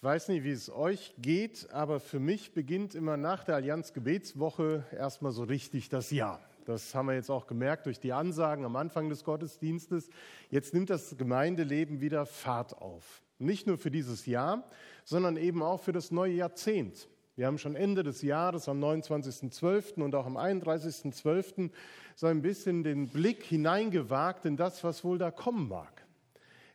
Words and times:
Ich 0.00 0.04
weiß 0.04 0.28
nicht, 0.28 0.44
wie 0.44 0.50
es 0.50 0.72
euch 0.72 1.12
geht, 1.18 1.68
aber 1.74 2.00
für 2.00 2.20
mich 2.20 2.54
beginnt 2.54 2.94
immer 2.94 3.18
nach 3.18 3.44
der 3.44 3.56
Allianz 3.56 3.92
Gebetswoche 3.92 4.82
erstmal 4.96 5.30
so 5.30 5.42
richtig 5.42 5.90
das 5.90 6.10
Jahr. 6.10 6.40
Das 6.64 6.94
haben 6.94 7.08
wir 7.08 7.14
jetzt 7.16 7.30
auch 7.30 7.46
gemerkt 7.46 7.84
durch 7.84 8.00
die 8.00 8.14
Ansagen 8.14 8.64
am 8.64 8.76
Anfang 8.76 9.10
des 9.10 9.24
Gottesdienstes. 9.24 10.08
Jetzt 10.48 10.72
nimmt 10.72 10.88
das 10.88 11.18
Gemeindeleben 11.18 12.00
wieder 12.00 12.24
Fahrt 12.24 12.80
auf. 12.80 13.20
Nicht 13.38 13.66
nur 13.66 13.76
für 13.76 13.90
dieses 13.90 14.24
Jahr, 14.24 14.64
sondern 15.04 15.36
eben 15.36 15.62
auch 15.62 15.82
für 15.82 15.92
das 15.92 16.10
neue 16.10 16.32
Jahrzehnt. 16.32 17.10
Wir 17.36 17.46
haben 17.46 17.58
schon 17.58 17.76
Ende 17.76 18.02
des 18.02 18.22
Jahres 18.22 18.70
am 18.70 18.82
29.12. 18.82 20.02
und 20.02 20.14
auch 20.14 20.24
am 20.24 20.38
31.12. 20.38 21.68
so 22.16 22.26
ein 22.26 22.40
bisschen 22.40 22.84
den 22.84 23.08
Blick 23.08 23.42
hineingewagt 23.42 24.46
in 24.46 24.56
das, 24.56 24.82
was 24.82 25.04
wohl 25.04 25.18
da 25.18 25.30
kommen 25.30 25.68
mag. 25.68 25.99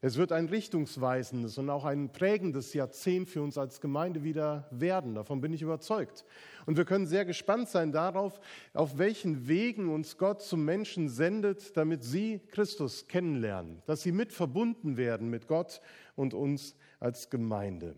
Es 0.05 0.17
wird 0.17 0.31
ein 0.31 0.45
richtungsweisendes 0.45 1.57
und 1.57 1.67
auch 1.71 1.83
ein 1.83 2.11
prägendes 2.11 2.75
Jahrzehnt 2.75 3.27
für 3.27 3.41
uns 3.41 3.57
als 3.57 3.81
Gemeinde 3.81 4.23
wieder 4.23 4.67
werden. 4.69 5.15
Davon 5.15 5.41
bin 5.41 5.51
ich 5.51 5.63
überzeugt. 5.63 6.25
Und 6.67 6.77
wir 6.77 6.85
können 6.85 7.07
sehr 7.07 7.25
gespannt 7.25 7.69
sein 7.69 7.91
darauf, 7.91 8.39
auf 8.75 8.99
welchen 8.99 9.47
Wegen 9.47 9.91
uns 9.91 10.19
Gott 10.19 10.43
zum 10.43 10.63
Menschen 10.63 11.09
sendet, 11.09 11.75
damit 11.75 12.03
sie 12.03 12.39
Christus 12.51 13.07
kennenlernen, 13.07 13.81
dass 13.87 14.03
sie 14.03 14.11
mit 14.11 14.31
verbunden 14.31 14.95
werden 14.95 15.31
mit 15.31 15.47
Gott 15.47 15.81
und 16.15 16.35
uns 16.35 16.75
als 16.99 17.31
Gemeinde. 17.31 17.95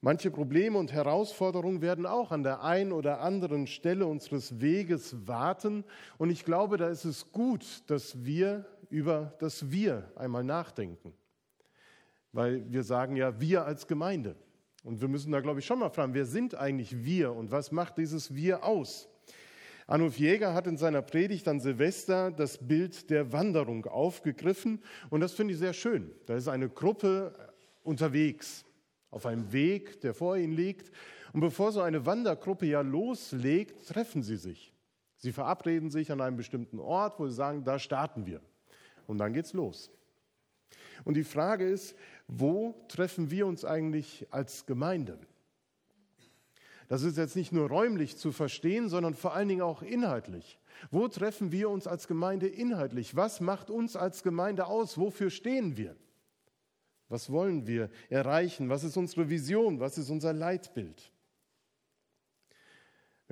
Manche 0.00 0.30
Probleme 0.30 0.78
und 0.78 0.90
Herausforderungen 0.90 1.82
werden 1.82 2.06
auch 2.06 2.32
an 2.32 2.44
der 2.44 2.64
einen 2.64 2.92
oder 2.92 3.20
anderen 3.20 3.66
Stelle 3.66 4.06
unseres 4.06 4.58
Weges 4.62 5.28
warten. 5.28 5.84
Und 6.16 6.30
ich 6.30 6.46
glaube, 6.46 6.78
da 6.78 6.88
ist 6.88 7.04
es 7.04 7.30
gut, 7.30 7.82
dass 7.88 8.24
wir 8.24 8.64
über 8.92 9.34
das 9.38 9.70
Wir 9.70 10.12
einmal 10.16 10.44
nachdenken. 10.44 11.14
Weil 12.32 12.70
wir 12.70 12.82
sagen 12.82 13.16
ja 13.16 13.40
wir 13.40 13.64
als 13.64 13.86
Gemeinde. 13.86 14.36
Und 14.84 15.00
wir 15.00 15.08
müssen 15.08 15.32
da, 15.32 15.40
glaube 15.40 15.60
ich, 15.60 15.66
schon 15.66 15.78
mal 15.78 15.90
fragen, 15.90 16.14
wer 16.14 16.26
sind 16.26 16.54
eigentlich 16.54 17.04
wir 17.04 17.32
und 17.32 17.50
was 17.50 17.72
macht 17.72 17.98
dieses 17.98 18.34
Wir 18.34 18.64
aus? 18.64 19.08
Arnulf 19.86 20.18
Jäger 20.18 20.54
hat 20.54 20.66
in 20.66 20.76
seiner 20.76 21.02
Predigt 21.02 21.48
an 21.48 21.60
Silvester 21.60 22.30
das 22.30 22.58
Bild 22.58 23.10
der 23.10 23.32
Wanderung 23.32 23.86
aufgegriffen 23.86 24.82
und 25.10 25.20
das 25.20 25.32
finde 25.32 25.54
ich 25.54 25.58
sehr 25.58 25.72
schön. 25.72 26.10
Da 26.26 26.36
ist 26.36 26.48
eine 26.48 26.68
Gruppe 26.68 27.32
unterwegs 27.82 28.64
auf 29.10 29.26
einem 29.26 29.52
Weg, 29.52 30.00
der 30.02 30.14
vor 30.14 30.36
ihnen 30.36 30.52
liegt. 30.52 30.90
Und 31.32 31.40
bevor 31.40 31.72
so 31.72 31.80
eine 31.80 32.04
Wandergruppe 32.04 32.66
ja 32.66 32.82
loslegt, 32.82 33.88
treffen 33.88 34.22
sie 34.22 34.36
sich. 34.36 34.72
Sie 35.16 35.32
verabreden 35.32 35.90
sich 35.90 36.12
an 36.12 36.20
einem 36.20 36.36
bestimmten 36.36 36.78
Ort, 36.78 37.18
wo 37.18 37.26
sie 37.26 37.34
sagen, 37.34 37.64
da 37.64 37.78
starten 37.78 38.26
wir. 38.26 38.40
Und 39.06 39.18
dann 39.18 39.32
geht's 39.32 39.52
los. 39.52 39.90
Und 41.04 41.14
die 41.14 41.24
Frage 41.24 41.68
ist, 41.68 41.96
wo 42.28 42.74
treffen 42.88 43.30
wir 43.30 43.46
uns 43.46 43.64
eigentlich 43.64 44.26
als 44.30 44.66
Gemeinde? 44.66 45.18
Das 46.88 47.02
ist 47.02 47.16
jetzt 47.16 47.36
nicht 47.36 47.52
nur 47.52 47.68
räumlich 47.68 48.16
zu 48.16 48.32
verstehen, 48.32 48.88
sondern 48.88 49.14
vor 49.14 49.34
allen 49.34 49.48
Dingen 49.48 49.62
auch 49.62 49.82
inhaltlich. 49.82 50.58
Wo 50.90 51.08
treffen 51.08 51.52
wir 51.52 51.70
uns 51.70 51.86
als 51.86 52.06
Gemeinde 52.06 52.48
inhaltlich? 52.48 53.16
Was 53.16 53.40
macht 53.40 53.70
uns 53.70 53.96
als 53.96 54.22
Gemeinde 54.22 54.66
aus? 54.66 54.98
Wofür 54.98 55.30
stehen 55.30 55.76
wir? 55.76 55.96
Was 57.08 57.30
wollen 57.30 57.66
wir 57.66 57.90
erreichen? 58.08 58.68
Was 58.68 58.84
ist 58.84 58.96
unsere 58.96 59.28
Vision? 59.28 59.80
Was 59.80 59.98
ist 59.98 60.10
unser 60.10 60.32
Leitbild? 60.32 61.11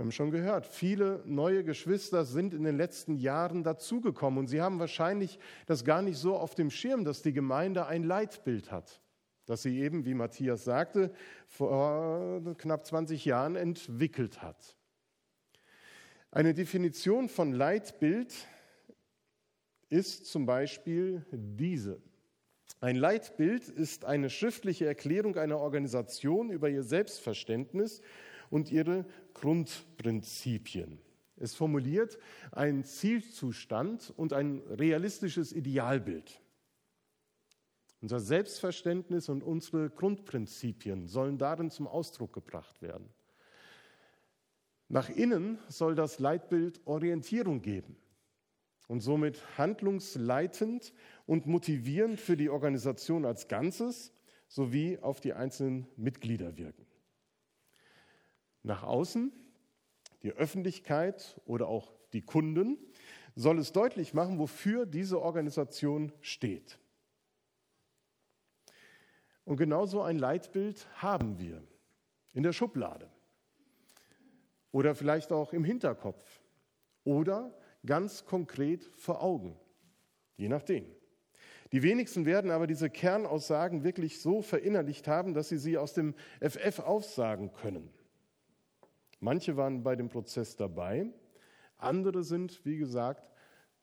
Wir 0.01 0.05
haben 0.05 0.12
schon 0.12 0.31
gehört, 0.31 0.67
viele 0.67 1.23
neue 1.27 1.62
Geschwister 1.62 2.25
sind 2.25 2.55
in 2.55 2.65
den 2.65 2.79
letzten 2.79 3.17
Jahren 3.17 3.62
dazugekommen 3.62 4.39
und 4.39 4.47
sie 4.47 4.62
haben 4.62 4.79
wahrscheinlich 4.79 5.39
das 5.67 5.84
gar 5.84 6.01
nicht 6.01 6.17
so 6.17 6.37
auf 6.37 6.55
dem 6.55 6.70
Schirm, 6.70 7.05
dass 7.05 7.20
die 7.20 7.34
Gemeinde 7.34 7.84
ein 7.84 8.05
Leitbild 8.05 8.73
hat, 8.73 9.03
das 9.45 9.61
sie 9.61 9.78
eben, 9.78 10.06
wie 10.06 10.15
Matthias 10.15 10.65
sagte, 10.65 11.12
vor 11.47 12.41
knapp 12.56 12.87
20 12.87 13.27
Jahren 13.27 13.56
entwickelt 13.56 14.41
hat. 14.41 14.78
Eine 16.31 16.55
Definition 16.55 17.28
von 17.28 17.53
Leitbild 17.53 18.32
ist 19.91 20.25
zum 20.25 20.47
Beispiel 20.47 21.27
diese. 21.31 22.00
Ein 22.81 22.97
Leitbild 22.97 23.69
ist 23.69 24.06
eine 24.06 24.31
schriftliche 24.31 24.87
Erklärung 24.87 25.37
einer 25.37 25.59
Organisation 25.59 26.49
über 26.49 26.71
ihr 26.71 26.84
Selbstverständnis 26.84 28.00
und 28.50 28.71
ihre 28.71 29.06
Grundprinzipien. 29.33 30.99
Es 31.37 31.55
formuliert 31.55 32.19
einen 32.53 32.84
Zielzustand 32.84 34.12
und 34.16 34.34
ein 34.34 34.59
realistisches 34.69 35.53
Idealbild. 35.53 36.41
Unser 38.03 38.21
Selbstverständnis 38.21 39.28
und 39.28 39.43
unsere 39.43 39.88
Grundprinzipien 39.88 41.06
sollen 41.06 41.38
darin 41.38 41.71
zum 41.71 41.87
Ausdruck 41.87 42.33
gebracht 42.33 42.83
werden. 42.83 43.09
Nach 44.88 45.09
innen 45.09 45.59
soll 45.69 45.94
das 45.94 46.19
Leitbild 46.19 46.81
Orientierung 46.84 47.62
geben 47.62 47.97
und 48.88 49.00
somit 49.00 49.41
handlungsleitend 49.56 50.93
und 51.27 51.47
motivierend 51.47 52.21
für 52.21 52.37
die 52.37 52.50
Organisation 52.50 53.25
als 53.25 53.49
Ganzes 53.49 54.12
sowie 54.49 54.99
auf 54.99 55.21
die 55.21 55.32
einzelnen 55.32 55.87
Mitglieder 55.97 56.56
wirken 56.59 56.90
nach 58.62 58.82
außen, 58.82 59.32
die 60.22 60.32
Öffentlichkeit 60.32 61.41
oder 61.44 61.69
auch 61.69 61.93
die 62.12 62.22
Kunden, 62.22 62.78
soll 63.34 63.59
es 63.59 63.72
deutlich 63.72 64.15
machen, 64.15 64.38
wofür 64.38 64.87
diese 64.87 65.21
Organisation 65.21 66.12
steht. 66.21 66.78
Und 69.44 69.56
genauso 69.56 70.03
ein 70.03 70.19
Leitbild 70.19 70.87
haben 71.03 71.38
wir 71.38 71.62
in 72.32 72.43
der 72.43 72.53
Schublade 72.53 73.10
oder 74.72 74.94
vielleicht 74.94 75.32
auch 75.32 75.53
im 75.53 75.65
Hinterkopf 75.65 76.25
oder 77.04 77.56
ganz 77.84 78.25
konkret 78.25 78.84
vor 78.97 79.22
Augen, 79.22 79.59
je 80.37 80.49
nachdem. 80.49 80.84
Die 81.72 81.82
wenigsten 81.82 82.26
werden 82.26 82.50
aber 82.50 82.66
diese 82.66 82.91
Kernaussagen 82.91 83.84
wirklich 83.84 84.20
so 84.20 84.43
verinnerlicht 84.43 85.06
haben, 85.06 85.34
dass 85.34 85.49
sie 85.49 85.59
sie 85.59 85.78
aus 85.78 85.94
dem 85.94 86.15
FF 86.41 86.81
aufsagen 86.81 87.53
können. 87.53 87.91
Manche 89.20 89.56
waren 89.56 89.82
bei 89.82 89.97
dem 89.97 90.08
Prozess 90.08 90.56
dabei, 90.56 91.06
andere 91.76 92.25
sind, 92.25 92.64
wie 92.64 92.76
gesagt, 92.78 93.31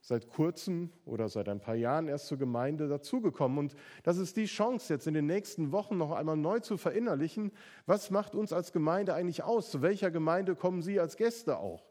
seit 0.02 0.30
kurzem 0.30 0.92
oder 1.06 1.28
seit 1.28 1.50
ein 1.50 1.60
paar 1.60 1.76
Jahren 1.76 2.08
erst 2.08 2.28
zur 2.28 2.38
Gemeinde 2.38 2.88
dazugekommen. 2.88 3.58
Und 3.58 3.76
das 4.04 4.18
ist 4.18 4.38
die 4.38 4.46
Chance, 4.46 4.94
jetzt 4.94 5.08
in 5.08 5.14
den 5.14 5.26
nächsten 5.26 5.72
Wochen 5.72 5.98
noch 5.98 6.12
einmal 6.12 6.38
neu 6.38 6.60
zu 6.60 6.78
verinnerlichen, 6.78 7.52
was 7.86 8.10
macht 8.10 8.36
uns 8.36 8.54
als 8.54 8.72
Gemeinde 8.72 9.14
eigentlich 9.14 9.44
aus? 9.44 9.72
Zu 9.72 9.82
welcher 9.82 10.12
Gemeinde 10.12 10.56
kommen 10.56 10.82
Sie 10.82 11.00
als 11.00 11.18
Gäste 11.18 11.58
auch? 11.58 11.84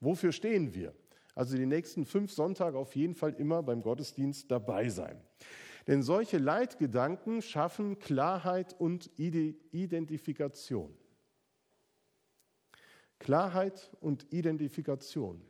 Wofür 0.00 0.32
stehen 0.32 0.74
wir? 0.74 0.94
Also 1.34 1.56
die 1.56 1.66
nächsten 1.66 2.04
fünf 2.06 2.32
Sonntage 2.32 2.76
auf 2.76 2.96
jeden 2.96 3.14
Fall 3.14 3.34
immer 3.34 3.62
beim 3.62 3.82
Gottesdienst 3.82 4.50
dabei 4.50 4.88
sein. 4.88 5.20
Denn 5.86 6.02
solche 6.02 6.38
Leitgedanken 6.38 7.40
schaffen 7.40 7.98
Klarheit 7.98 8.74
und 8.78 9.10
Identifikation. 9.16 10.94
Klarheit 13.20 13.92
und 14.00 14.26
Identifikation. 14.32 15.40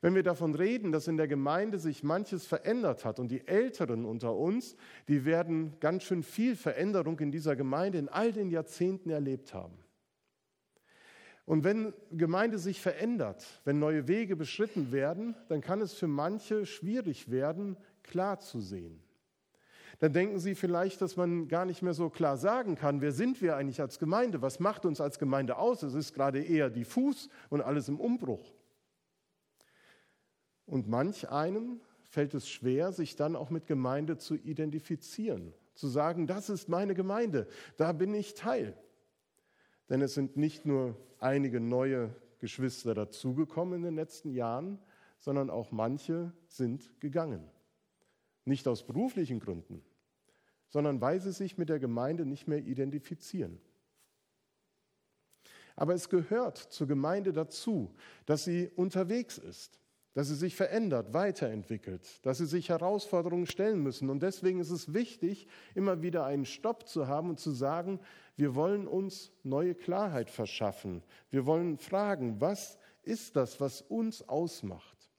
Wenn 0.00 0.16
wir 0.16 0.24
davon 0.24 0.56
reden, 0.56 0.90
dass 0.90 1.06
in 1.06 1.16
der 1.16 1.28
Gemeinde 1.28 1.78
sich 1.78 2.02
manches 2.02 2.44
verändert 2.44 3.04
hat 3.04 3.20
und 3.20 3.30
die 3.30 3.46
Älteren 3.46 4.04
unter 4.04 4.34
uns, 4.34 4.74
die 5.06 5.24
werden 5.24 5.78
ganz 5.78 6.02
schön 6.02 6.24
viel 6.24 6.56
Veränderung 6.56 7.20
in 7.20 7.30
dieser 7.30 7.54
Gemeinde 7.54 7.98
in 7.98 8.08
all 8.08 8.32
den 8.32 8.50
Jahrzehnten 8.50 9.10
erlebt 9.10 9.54
haben. 9.54 9.78
Und 11.44 11.62
wenn 11.62 11.92
Gemeinde 12.10 12.58
sich 12.58 12.80
verändert, 12.80 13.60
wenn 13.64 13.78
neue 13.78 14.08
Wege 14.08 14.34
beschritten 14.34 14.90
werden, 14.90 15.36
dann 15.48 15.60
kann 15.60 15.80
es 15.80 15.94
für 15.94 16.08
manche 16.08 16.66
schwierig 16.66 17.30
werden, 17.30 17.76
klar 18.02 18.40
zu 18.40 18.60
sehen 18.60 19.00
dann 20.02 20.12
denken 20.12 20.40
Sie 20.40 20.56
vielleicht, 20.56 21.00
dass 21.00 21.16
man 21.16 21.46
gar 21.46 21.64
nicht 21.64 21.80
mehr 21.80 21.94
so 21.94 22.10
klar 22.10 22.36
sagen 22.36 22.74
kann, 22.74 23.00
wer 23.00 23.12
sind 23.12 23.40
wir 23.40 23.54
eigentlich 23.54 23.80
als 23.80 24.00
Gemeinde, 24.00 24.42
was 24.42 24.58
macht 24.58 24.84
uns 24.84 25.00
als 25.00 25.20
Gemeinde 25.20 25.58
aus. 25.58 25.84
Es 25.84 25.94
ist 25.94 26.12
gerade 26.12 26.42
eher 26.42 26.70
diffus 26.70 27.28
und 27.50 27.60
alles 27.60 27.88
im 27.88 28.00
Umbruch. 28.00 28.52
Und 30.66 30.88
manch 30.88 31.30
einem 31.30 31.80
fällt 32.02 32.34
es 32.34 32.48
schwer, 32.48 32.90
sich 32.90 33.14
dann 33.14 33.36
auch 33.36 33.50
mit 33.50 33.68
Gemeinde 33.68 34.18
zu 34.18 34.34
identifizieren, 34.34 35.54
zu 35.76 35.86
sagen, 35.86 36.26
das 36.26 36.50
ist 36.50 36.68
meine 36.68 36.94
Gemeinde, 36.94 37.46
da 37.76 37.92
bin 37.92 38.12
ich 38.12 38.34
Teil. 38.34 38.76
Denn 39.88 40.02
es 40.02 40.14
sind 40.14 40.36
nicht 40.36 40.66
nur 40.66 40.96
einige 41.20 41.60
neue 41.60 42.12
Geschwister 42.40 42.94
dazugekommen 42.94 43.74
in 43.76 43.82
den 43.82 43.94
letzten 43.94 44.32
Jahren, 44.32 44.80
sondern 45.20 45.48
auch 45.48 45.70
manche 45.70 46.32
sind 46.48 46.90
gegangen. 46.98 47.48
Nicht 48.44 48.66
aus 48.66 48.84
beruflichen 48.84 49.38
Gründen, 49.38 49.84
sondern 50.72 51.02
weil 51.02 51.20
sie 51.20 51.32
sich 51.32 51.58
mit 51.58 51.68
der 51.68 51.78
Gemeinde 51.78 52.24
nicht 52.24 52.48
mehr 52.48 52.58
identifizieren. 52.58 53.60
Aber 55.76 55.92
es 55.94 56.08
gehört 56.08 56.56
zur 56.56 56.86
Gemeinde 56.86 57.32
dazu, 57.32 57.94
dass 58.24 58.44
sie 58.44 58.70
unterwegs 58.74 59.36
ist, 59.36 59.78
dass 60.14 60.28
sie 60.28 60.34
sich 60.34 60.56
verändert, 60.56 61.12
weiterentwickelt, 61.12 62.24
dass 62.24 62.38
sie 62.38 62.46
sich 62.46 62.70
Herausforderungen 62.70 63.46
stellen 63.46 63.82
müssen. 63.82 64.08
Und 64.08 64.22
deswegen 64.22 64.60
ist 64.60 64.70
es 64.70 64.94
wichtig, 64.94 65.46
immer 65.74 66.00
wieder 66.00 66.24
einen 66.24 66.46
Stopp 66.46 66.88
zu 66.88 67.06
haben 67.06 67.28
und 67.28 67.38
zu 67.38 67.50
sagen, 67.50 68.00
wir 68.36 68.54
wollen 68.54 68.86
uns 68.86 69.30
neue 69.42 69.74
Klarheit 69.74 70.30
verschaffen. 70.30 71.02
Wir 71.28 71.44
wollen 71.44 71.76
fragen, 71.76 72.40
was 72.40 72.78
ist 73.02 73.36
das, 73.36 73.60
was 73.60 73.82
uns 73.82 74.26
ausmacht? 74.26 75.10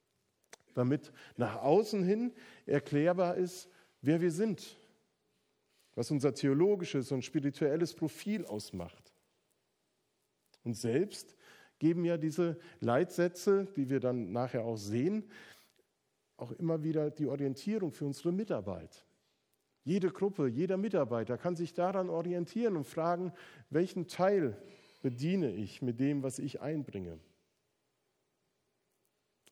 Damit 0.74 1.12
nach 1.38 1.58
außen 1.58 2.04
hin 2.04 2.34
erklärbar 2.66 3.36
ist, 3.36 3.70
wer 4.02 4.20
wir 4.20 4.32
sind, 4.32 4.78
was 5.96 6.12
unser 6.12 6.34
theologisches 6.34 7.12
und 7.12 7.24
spirituelles 7.24 7.94
Profil 7.94 8.46
ausmacht. 8.46 9.14
Und 10.64 10.76
selbst 10.76 11.36
geben 11.80 12.06
ja 12.06 12.18
diese 12.18 12.58
Leitsätze, 12.80 13.68
die 13.76 13.90
wir 13.90 14.00
dann 14.00 14.32
nachher 14.32 14.64
auch 14.64 14.78
sehen, 14.78 15.30
auch 16.38 16.52
immer 16.54 16.84
wieder 16.84 17.12
die 17.12 17.28
Orientierung 17.28 17.92
für 17.92 18.06
unsere 18.06 18.32
Mitarbeit. 18.32 19.06
Jede 19.84 20.10
Gruppe, 20.10 20.48
jeder 20.48 20.78
Mitarbeiter 20.78 21.38
kann 21.38 21.56
sich 21.56 21.74
daran 21.74 22.10
orientieren 22.10 22.78
und 22.78 22.86
fragen, 22.86 23.34
welchen 23.70 24.08
Teil 24.08 24.58
bediene 25.02 25.52
ich 25.52 25.82
mit 25.82 26.00
dem, 26.00 26.24
was 26.24 26.40
ich 26.40 26.62
einbringe. 26.62 27.20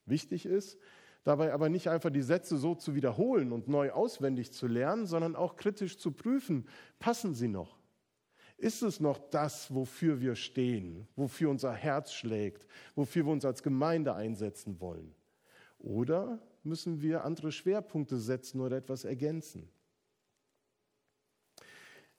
Wichtig 0.06 0.46
ist, 0.46 0.80
dabei 1.24 1.54
aber 1.54 1.70
nicht 1.70 1.90
einfach 1.90 2.10
die 2.10 2.22
Sätze 2.22 2.58
so 2.58 2.76
zu 2.76 2.96
wiederholen 2.96 3.52
und 3.52 3.68
neu 3.68 3.92
auswendig 3.92 4.52
zu 4.52 4.68
lernen, 4.68 5.06
sondern 5.06 5.36
auch 5.36 5.56
kritisch 5.56 5.98
zu 5.98 6.12
prüfen, 6.12 6.68
passen 7.00 7.34
sie 7.34 7.48
noch? 7.48 7.78
Ist 8.58 8.84
es 8.84 9.00
noch 9.00 9.18
das, 9.18 9.74
wofür 9.74 10.22
wir 10.22 10.36
stehen, 10.36 11.08
wofür 11.16 11.50
unser 11.50 11.74
Herz 11.74 12.14
schlägt, 12.14 12.68
wofür 12.96 13.26
wir 13.26 13.32
uns 13.32 13.44
als 13.44 13.64
Gemeinde 13.64 14.14
einsetzen 14.14 14.80
wollen? 14.80 15.16
Oder 15.80 16.40
müssen 16.64 17.02
wir 17.02 17.26
andere 17.26 17.52
Schwerpunkte 17.52 18.20
setzen 18.20 18.62
oder 18.62 18.78
etwas 18.78 19.04
ergänzen? 19.04 19.68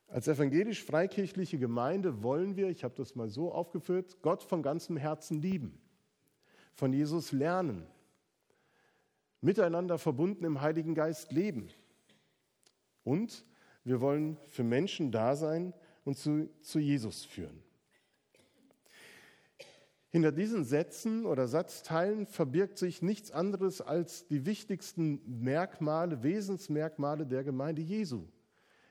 Als 0.08 0.28
evangelisch-freikirchliche 0.28 1.58
Gemeinde 1.58 2.22
wollen 2.22 2.56
wir, 2.56 2.69
ich 2.69 2.84
habe 2.84 2.94
das 2.96 3.14
mal 3.14 3.31
so 3.31 3.52
aufgeführt, 3.52 4.19
Gott 4.20 4.43
von 4.43 4.62
ganzem 4.62 4.96
Herzen 4.96 5.40
lieben, 5.40 5.81
von 6.75 6.93
Jesus 6.93 7.32
lernen, 7.32 7.87
miteinander 9.42 9.98
verbunden 9.98 10.44
im 10.44 10.62
Heiligen 10.62 10.94
Geist 10.94 11.32
leben. 11.32 11.68
Und 13.04 13.44
wir 13.84 14.00
wollen 14.00 14.38
für 14.48 14.64
Menschen 14.64 15.12
da 15.12 15.36
sein, 15.36 15.74
und 16.04 16.18
zu, 16.18 16.48
zu 16.60 16.78
Jesus 16.78 17.24
führen. 17.24 17.62
Hinter 20.10 20.32
diesen 20.32 20.64
Sätzen 20.64 21.24
oder 21.24 21.48
Satzteilen 21.48 22.26
verbirgt 22.26 22.76
sich 22.76 23.00
nichts 23.00 23.30
anderes 23.30 23.80
als 23.80 24.26
die 24.26 24.44
wichtigsten 24.44 25.22
Merkmale, 25.42 26.22
Wesensmerkmale 26.22 27.26
der 27.26 27.44
Gemeinde 27.44 27.80
Jesu, 27.80 28.26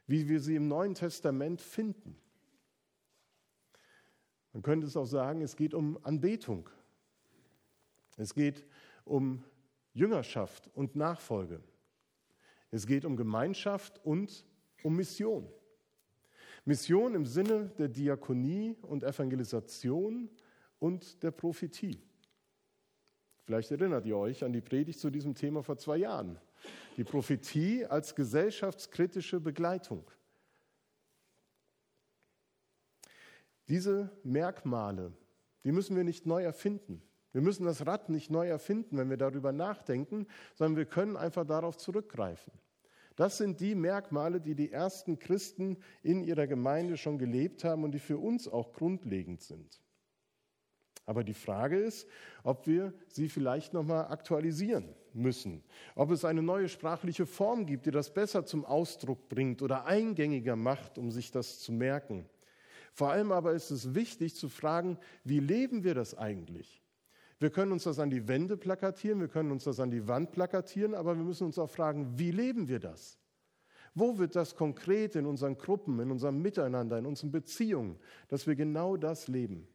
wie 0.07 0.27
wir 0.27 0.39
sie 0.39 0.56
im 0.56 0.68
Neuen 0.68 0.95
Testament 0.95 1.62
finden. 1.62 2.18
Man 4.53 4.63
könnte 4.63 4.88
es 4.88 4.98
auch 4.98 5.06
sagen, 5.06 5.42
es 5.42 5.56
geht 5.56 5.75
um 5.75 6.03
Anbetung. 6.03 6.69
Es 8.18 8.33
geht 8.33 8.65
um 9.06 9.44
Jüngerschaft 9.94 10.70
und 10.74 10.96
Nachfolge. 10.96 11.62
Es 12.72 12.88
geht 12.88 13.06
um 13.06 13.16
Gemeinschaft 13.16 14.00
und 14.06 14.46
um 14.84 14.96
Mission. 14.96 15.48
Mission 16.64 17.16
im 17.16 17.26
Sinne 17.26 17.70
der 17.78 17.88
Diakonie 17.88 18.78
und 18.82 19.04
Evangelisation 19.04 20.30
und 20.80 21.22
der 21.24 21.32
Prophetie. 21.32 22.02
Vielleicht 23.44 23.72
erinnert 23.72 24.06
ihr 24.06 24.18
euch 24.18 24.44
an 24.44 24.54
die 24.54 24.62
Predigt 24.62 25.00
zu 25.00 25.10
diesem 25.10 25.36
Thema 25.36 25.64
vor 25.64 25.78
zwei 25.78 25.98
Jahren. 25.98 26.40
Die 26.96 27.04
Prophetie 27.04 27.86
als 27.86 28.16
gesellschaftskritische 28.16 29.40
Begleitung. 29.40 30.10
Diese 33.68 34.12
Merkmale, 34.24 35.14
die 35.64 35.72
müssen 35.72 35.96
wir 35.96 36.04
nicht 36.04 36.26
neu 36.26 36.44
erfinden. 36.44 37.02
Wir 37.33 37.42
müssen 37.42 37.66
das 37.66 37.86
Rad 37.86 38.10
nicht 38.10 38.30
neu 38.30 38.48
erfinden, 38.48 38.98
wenn 38.98 39.10
wir 39.10 39.18
darüber 39.18 39.51
nachdenken, 39.51 40.28
sondern 40.54 40.78
wir 40.78 40.86
können 40.86 41.16
einfach 41.16 41.45
darauf 41.45 41.78
zurückgreifen. 41.78 42.51
Das 43.16 43.38
sind 43.38 43.60
die 43.60 43.75
Merkmale, 43.75 44.42
die 44.42 44.56
die 44.56 44.72
ersten 44.72 45.19
Christen 45.19 45.78
in 46.01 46.24
ihrer 46.24 46.48
Gemeinde 46.48 46.98
schon 46.98 47.18
gelebt 47.18 47.63
haben 47.63 47.83
und 47.83 47.92
die 47.92 48.00
für 48.00 48.18
uns 48.18 48.48
auch 48.48 48.74
grundlegend 48.74 49.42
sind. 49.42 49.81
Aber 51.06 51.24
die 51.24 51.33
Frage 51.33 51.78
ist, 51.78 52.07
ob 52.44 52.68
wir 52.68 52.94
sie 53.07 53.28
vielleicht 53.28 53.74
nochmal 53.74 54.07
aktualisieren 54.07 54.95
müssen, 55.13 55.63
ob 55.95 56.12
es 56.12 56.24
eine 56.24 56.42
neue 56.42 56.69
sprachliche 56.69 57.25
Form 57.25 57.66
gibt, 57.66 57.86
die 57.86 57.92
das 57.92 58.13
besser 58.13 58.45
zum 58.45 58.66
Ausdruck 58.66 59.27
bringt 59.27 59.62
oder 59.62 59.86
eingängiger 59.86 60.56
macht, 60.56 60.98
um 60.98 61.12
sich 61.12 61.31
das 61.31 61.60
zu 61.60 61.74
merken. 61.74 62.30
Vor 62.94 63.10
allem 63.10 63.31
aber 63.31 63.54
ist 63.54 63.72
es 63.72 63.94
wichtig 63.95 64.36
zu 64.36 64.48
fragen, 64.48 64.98
wie 65.24 65.39
leben 65.39 65.84
wir 65.84 65.95
das 65.95 66.18
eigentlich? 66.18 66.81
Wir 67.42 67.50
können 67.50 67.72
uns 67.72 67.86
das 67.86 67.98
an 67.98 68.12
die 68.12 68.28
Wände 68.28 68.56
plakatieren, 68.56 69.20
wir 69.20 69.28
können 69.28 69.50
uns 69.52 69.64
das 69.64 69.80
an 69.80 69.90
die 69.90 70.08
Wand 70.08 70.32
plakatieren, 70.32 70.94
aber 70.94 71.18
wir 71.18 71.24
müssen 71.24 71.46
uns 71.46 71.58
auch 71.58 71.72
fragen, 71.72 72.20
wie 72.20 72.30
leben 72.30 72.68
wir 72.68 72.80
das? 72.80 73.18
Wo 73.96 74.20
wird 74.20 74.36
das 74.36 74.56
konkret 74.56 75.16
in 75.16 75.26
unseren 75.26 75.58
Gruppen, 75.58 76.00
in 76.00 76.12
unserem 76.12 76.40
Miteinander, 76.40 77.00
in 77.00 77.08
unseren 77.08 77.32
Beziehungen, 77.32 77.98
dass 78.28 78.46
wir 78.46 78.54
genau 78.54 78.96
das 78.96 79.28
leben? 79.28 79.68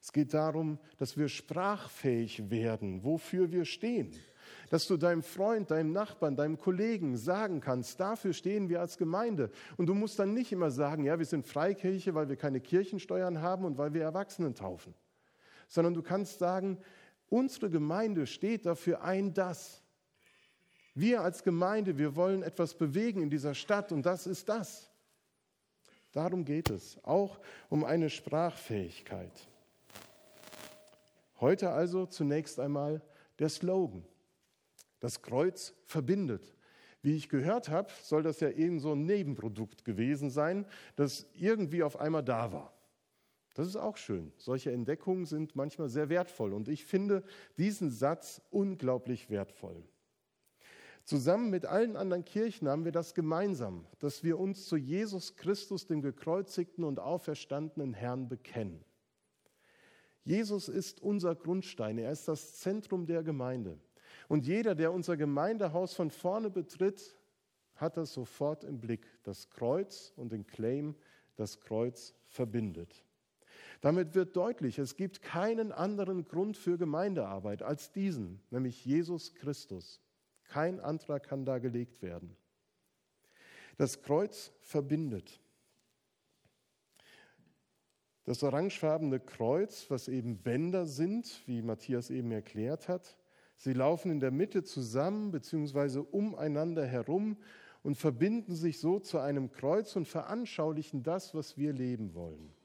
Es 0.00 0.12
geht 0.12 0.32
darum, 0.32 0.78
dass 0.96 1.16
wir 1.16 1.28
sprachfähig 1.28 2.50
werden, 2.50 3.02
wofür 3.02 3.50
wir 3.50 3.64
stehen. 3.64 4.12
Dass 4.70 4.86
du 4.86 4.96
deinem 4.96 5.24
Freund, 5.24 5.72
deinem 5.72 5.90
Nachbarn, 5.90 6.36
deinem 6.36 6.56
Kollegen 6.56 7.16
sagen 7.16 7.60
kannst, 7.60 7.98
dafür 7.98 8.32
stehen 8.32 8.68
wir 8.68 8.80
als 8.80 8.96
Gemeinde. 8.96 9.50
Und 9.76 9.86
du 9.86 9.94
musst 9.94 10.20
dann 10.20 10.34
nicht 10.34 10.52
immer 10.52 10.70
sagen, 10.70 11.02
ja, 11.02 11.18
wir 11.18 11.26
sind 11.26 11.44
Freikirche, 11.44 12.14
weil 12.14 12.28
wir 12.28 12.36
keine 12.36 12.60
Kirchensteuern 12.60 13.42
haben 13.42 13.64
und 13.64 13.76
weil 13.76 13.92
wir 13.92 14.02
Erwachsenen 14.02 14.54
taufen 14.54 14.94
sondern 15.68 15.94
du 15.94 16.02
kannst 16.02 16.38
sagen, 16.38 16.78
unsere 17.28 17.70
Gemeinde 17.70 18.26
steht 18.26 18.66
dafür 18.66 19.02
ein, 19.02 19.34
das. 19.34 19.82
Wir 20.94 21.20
als 21.20 21.42
Gemeinde, 21.42 21.98
wir 21.98 22.16
wollen 22.16 22.42
etwas 22.42 22.74
bewegen 22.74 23.22
in 23.22 23.30
dieser 23.30 23.54
Stadt 23.54 23.92
und 23.92 24.06
das 24.06 24.26
ist 24.26 24.48
das. 24.48 24.90
Darum 26.12 26.44
geht 26.44 26.70
es, 26.70 26.98
auch 27.04 27.38
um 27.68 27.84
eine 27.84 28.08
Sprachfähigkeit. 28.08 29.48
Heute 31.40 31.70
also 31.70 32.06
zunächst 32.06 32.58
einmal 32.58 33.02
der 33.38 33.50
Slogan. 33.50 34.02
Das 35.00 35.20
Kreuz 35.20 35.74
verbindet. 35.84 36.54
Wie 37.02 37.14
ich 37.14 37.28
gehört 37.28 37.68
habe, 37.68 37.92
soll 38.02 38.22
das 38.22 38.40
ja 38.40 38.50
eben 38.50 38.80
so 38.80 38.92
ein 38.92 39.04
Nebenprodukt 39.04 39.84
gewesen 39.84 40.30
sein, 40.30 40.66
das 40.96 41.26
irgendwie 41.34 41.82
auf 41.82 42.00
einmal 42.00 42.24
da 42.24 42.52
war. 42.52 42.72
Das 43.56 43.66
ist 43.66 43.76
auch 43.76 43.96
schön. 43.96 44.34
Solche 44.36 44.70
Entdeckungen 44.70 45.24
sind 45.24 45.56
manchmal 45.56 45.88
sehr 45.88 46.10
wertvoll 46.10 46.52
und 46.52 46.68
ich 46.68 46.84
finde 46.84 47.24
diesen 47.56 47.90
Satz 47.90 48.42
unglaublich 48.50 49.30
wertvoll. 49.30 49.82
Zusammen 51.04 51.48
mit 51.48 51.64
allen 51.64 51.96
anderen 51.96 52.26
Kirchen 52.26 52.68
haben 52.68 52.84
wir 52.84 52.92
das 52.92 53.14
gemeinsam, 53.14 53.86
dass 53.98 54.22
wir 54.22 54.38
uns 54.38 54.66
zu 54.66 54.76
Jesus 54.76 55.36
Christus, 55.36 55.86
dem 55.86 56.02
gekreuzigten 56.02 56.84
und 56.84 57.00
auferstandenen 57.00 57.94
Herrn, 57.94 58.28
bekennen. 58.28 58.84
Jesus 60.22 60.68
ist 60.68 61.00
unser 61.00 61.34
Grundstein, 61.34 61.96
er 61.96 62.12
ist 62.12 62.28
das 62.28 62.58
Zentrum 62.58 63.06
der 63.06 63.22
Gemeinde. 63.22 63.78
Und 64.28 64.46
jeder, 64.46 64.74
der 64.74 64.92
unser 64.92 65.16
Gemeindehaus 65.16 65.94
von 65.94 66.10
vorne 66.10 66.50
betritt, 66.50 67.16
hat 67.76 67.96
das 67.96 68.12
sofort 68.12 68.64
im 68.64 68.80
Blick, 68.80 69.06
das 69.22 69.48
Kreuz 69.48 70.12
und 70.14 70.32
den 70.32 70.46
Claim, 70.46 70.94
das 71.36 71.58
Kreuz 71.58 72.14
verbindet. 72.26 73.05
Damit 73.80 74.14
wird 74.14 74.36
deutlich, 74.36 74.78
es 74.78 74.96
gibt 74.96 75.22
keinen 75.22 75.72
anderen 75.72 76.24
Grund 76.24 76.56
für 76.56 76.78
Gemeindearbeit 76.78 77.62
als 77.62 77.92
diesen, 77.92 78.40
nämlich 78.50 78.84
Jesus 78.84 79.34
Christus. 79.34 80.00
Kein 80.44 80.80
anderer 80.80 81.20
kann 81.20 81.44
da 81.44 81.58
gelegt 81.58 82.02
werden. 82.02 82.36
Das 83.76 84.02
Kreuz 84.02 84.52
verbindet. 84.60 85.40
Das 88.24 88.42
orangefarbene 88.42 89.20
Kreuz, 89.20 89.86
was 89.88 90.08
eben 90.08 90.38
Bänder 90.38 90.86
sind, 90.86 91.42
wie 91.46 91.62
Matthias 91.62 92.10
eben 92.10 92.32
erklärt 92.32 92.88
hat, 92.88 93.16
sie 93.56 93.72
laufen 93.72 94.10
in 94.10 94.18
der 94.18 94.32
Mitte 94.32 94.64
zusammen 94.64 95.30
bzw. 95.30 96.00
umeinander 96.10 96.84
herum 96.86 97.36
und 97.84 97.96
verbinden 97.96 98.56
sich 98.56 98.80
so 98.80 98.98
zu 98.98 99.18
einem 99.18 99.52
Kreuz 99.52 99.94
und 99.94 100.08
veranschaulichen 100.08 101.04
das, 101.04 101.34
was 101.34 101.56
wir 101.56 101.72
leben 101.72 102.14
wollen. 102.14 102.55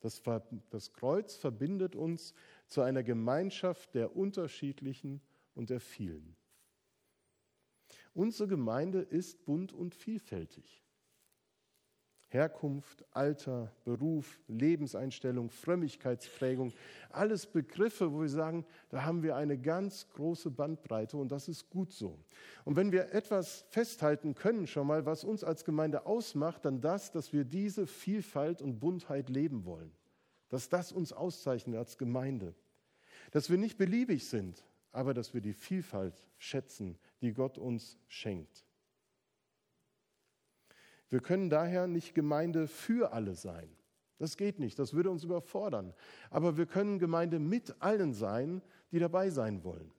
Das, 0.00 0.22
das 0.70 0.92
Kreuz 0.92 1.36
verbindet 1.36 1.94
uns 1.94 2.34
zu 2.66 2.82
einer 2.82 3.02
Gemeinschaft 3.02 3.94
der 3.94 4.16
Unterschiedlichen 4.16 5.20
und 5.54 5.70
der 5.70 5.80
Vielen. 5.80 6.36
Unsere 8.14 8.48
Gemeinde 8.48 9.00
ist 9.00 9.44
bunt 9.44 9.72
und 9.72 9.94
vielfältig. 9.94 10.82
Herkunft, 12.30 13.04
Alter, 13.10 13.72
Beruf, 13.84 14.38
Lebenseinstellung, 14.46 15.50
Frömmigkeitsprägung, 15.50 16.72
alles 17.10 17.44
Begriffe, 17.44 18.12
wo 18.12 18.20
wir 18.20 18.28
sagen, 18.28 18.64
da 18.88 19.04
haben 19.04 19.24
wir 19.24 19.34
eine 19.34 19.58
ganz 19.58 20.08
große 20.14 20.50
Bandbreite 20.50 21.16
und 21.16 21.32
das 21.32 21.48
ist 21.48 21.68
gut 21.70 21.92
so. 21.92 22.16
Und 22.64 22.76
wenn 22.76 22.92
wir 22.92 23.12
etwas 23.12 23.64
festhalten 23.70 24.36
können 24.36 24.68
schon 24.68 24.86
mal, 24.86 25.06
was 25.06 25.24
uns 25.24 25.42
als 25.42 25.64
Gemeinde 25.64 26.06
ausmacht, 26.06 26.64
dann 26.64 26.80
das, 26.80 27.10
dass 27.10 27.32
wir 27.32 27.44
diese 27.44 27.88
Vielfalt 27.88 28.62
und 28.62 28.78
Buntheit 28.78 29.28
leben 29.28 29.64
wollen. 29.64 29.90
Dass 30.48 30.68
das 30.68 30.92
uns 30.92 31.12
auszeichnet 31.12 31.76
als 31.76 31.98
Gemeinde. 31.98 32.54
Dass 33.32 33.50
wir 33.50 33.58
nicht 33.58 33.76
beliebig 33.76 34.28
sind, 34.28 34.64
aber 34.92 35.14
dass 35.14 35.34
wir 35.34 35.40
die 35.40 35.52
Vielfalt 35.52 36.14
schätzen, 36.38 36.96
die 37.22 37.32
Gott 37.32 37.58
uns 37.58 37.98
schenkt. 38.06 38.64
Wir 41.10 41.20
können 41.20 41.50
daher 41.50 41.86
nicht 41.86 42.14
Gemeinde 42.14 42.68
für 42.68 43.12
alle 43.12 43.34
sein. 43.34 43.68
Das 44.18 44.36
geht 44.36 44.58
nicht, 44.58 44.78
das 44.78 44.94
würde 44.94 45.10
uns 45.10 45.24
überfordern. 45.24 45.92
Aber 46.30 46.56
wir 46.56 46.66
können 46.66 46.98
Gemeinde 46.98 47.38
mit 47.38 47.74
allen 47.80 48.14
sein, 48.14 48.62
die 48.92 48.98
dabei 48.98 49.30
sein 49.30 49.64
wollen, 49.64 49.90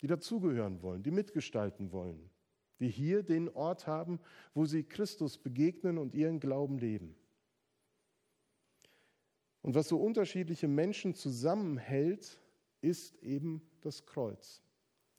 die 0.00 0.06
dazugehören 0.06 0.82
wollen, 0.82 1.02
die 1.02 1.10
mitgestalten 1.10 1.92
wollen, 1.92 2.30
die 2.78 2.88
hier 2.88 3.22
den 3.22 3.48
Ort 3.50 3.86
haben, 3.86 4.20
wo 4.54 4.64
sie 4.64 4.84
Christus 4.84 5.38
begegnen 5.38 5.98
und 5.98 6.14
ihren 6.14 6.40
Glauben 6.40 6.78
leben. 6.78 7.14
Und 9.62 9.74
was 9.74 9.88
so 9.88 10.00
unterschiedliche 10.00 10.68
Menschen 10.68 11.14
zusammenhält, 11.14 12.40
ist 12.80 13.20
eben 13.22 13.60
das 13.80 14.06
Kreuz, 14.06 14.62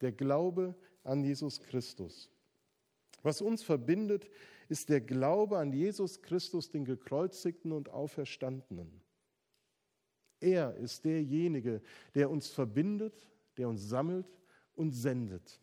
der 0.00 0.12
Glaube 0.12 0.74
an 1.04 1.22
Jesus 1.22 1.60
Christus. 1.60 2.30
Was 3.22 3.42
uns 3.42 3.62
verbindet, 3.62 4.30
ist 4.70 4.88
der 4.88 5.00
Glaube 5.00 5.58
an 5.58 5.72
Jesus 5.72 6.22
Christus, 6.22 6.70
den 6.70 6.84
gekreuzigten 6.84 7.72
und 7.72 7.88
auferstandenen. 7.88 9.00
Er 10.40 10.74
ist 10.76 11.04
derjenige, 11.04 11.82
der 12.14 12.30
uns 12.30 12.48
verbindet, 12.48 13.28
der 13.56 13.68
uns 13.68 13.88
sammelt 13.88 14.26
und 14.74 14.92
sendet. 14.92 15.60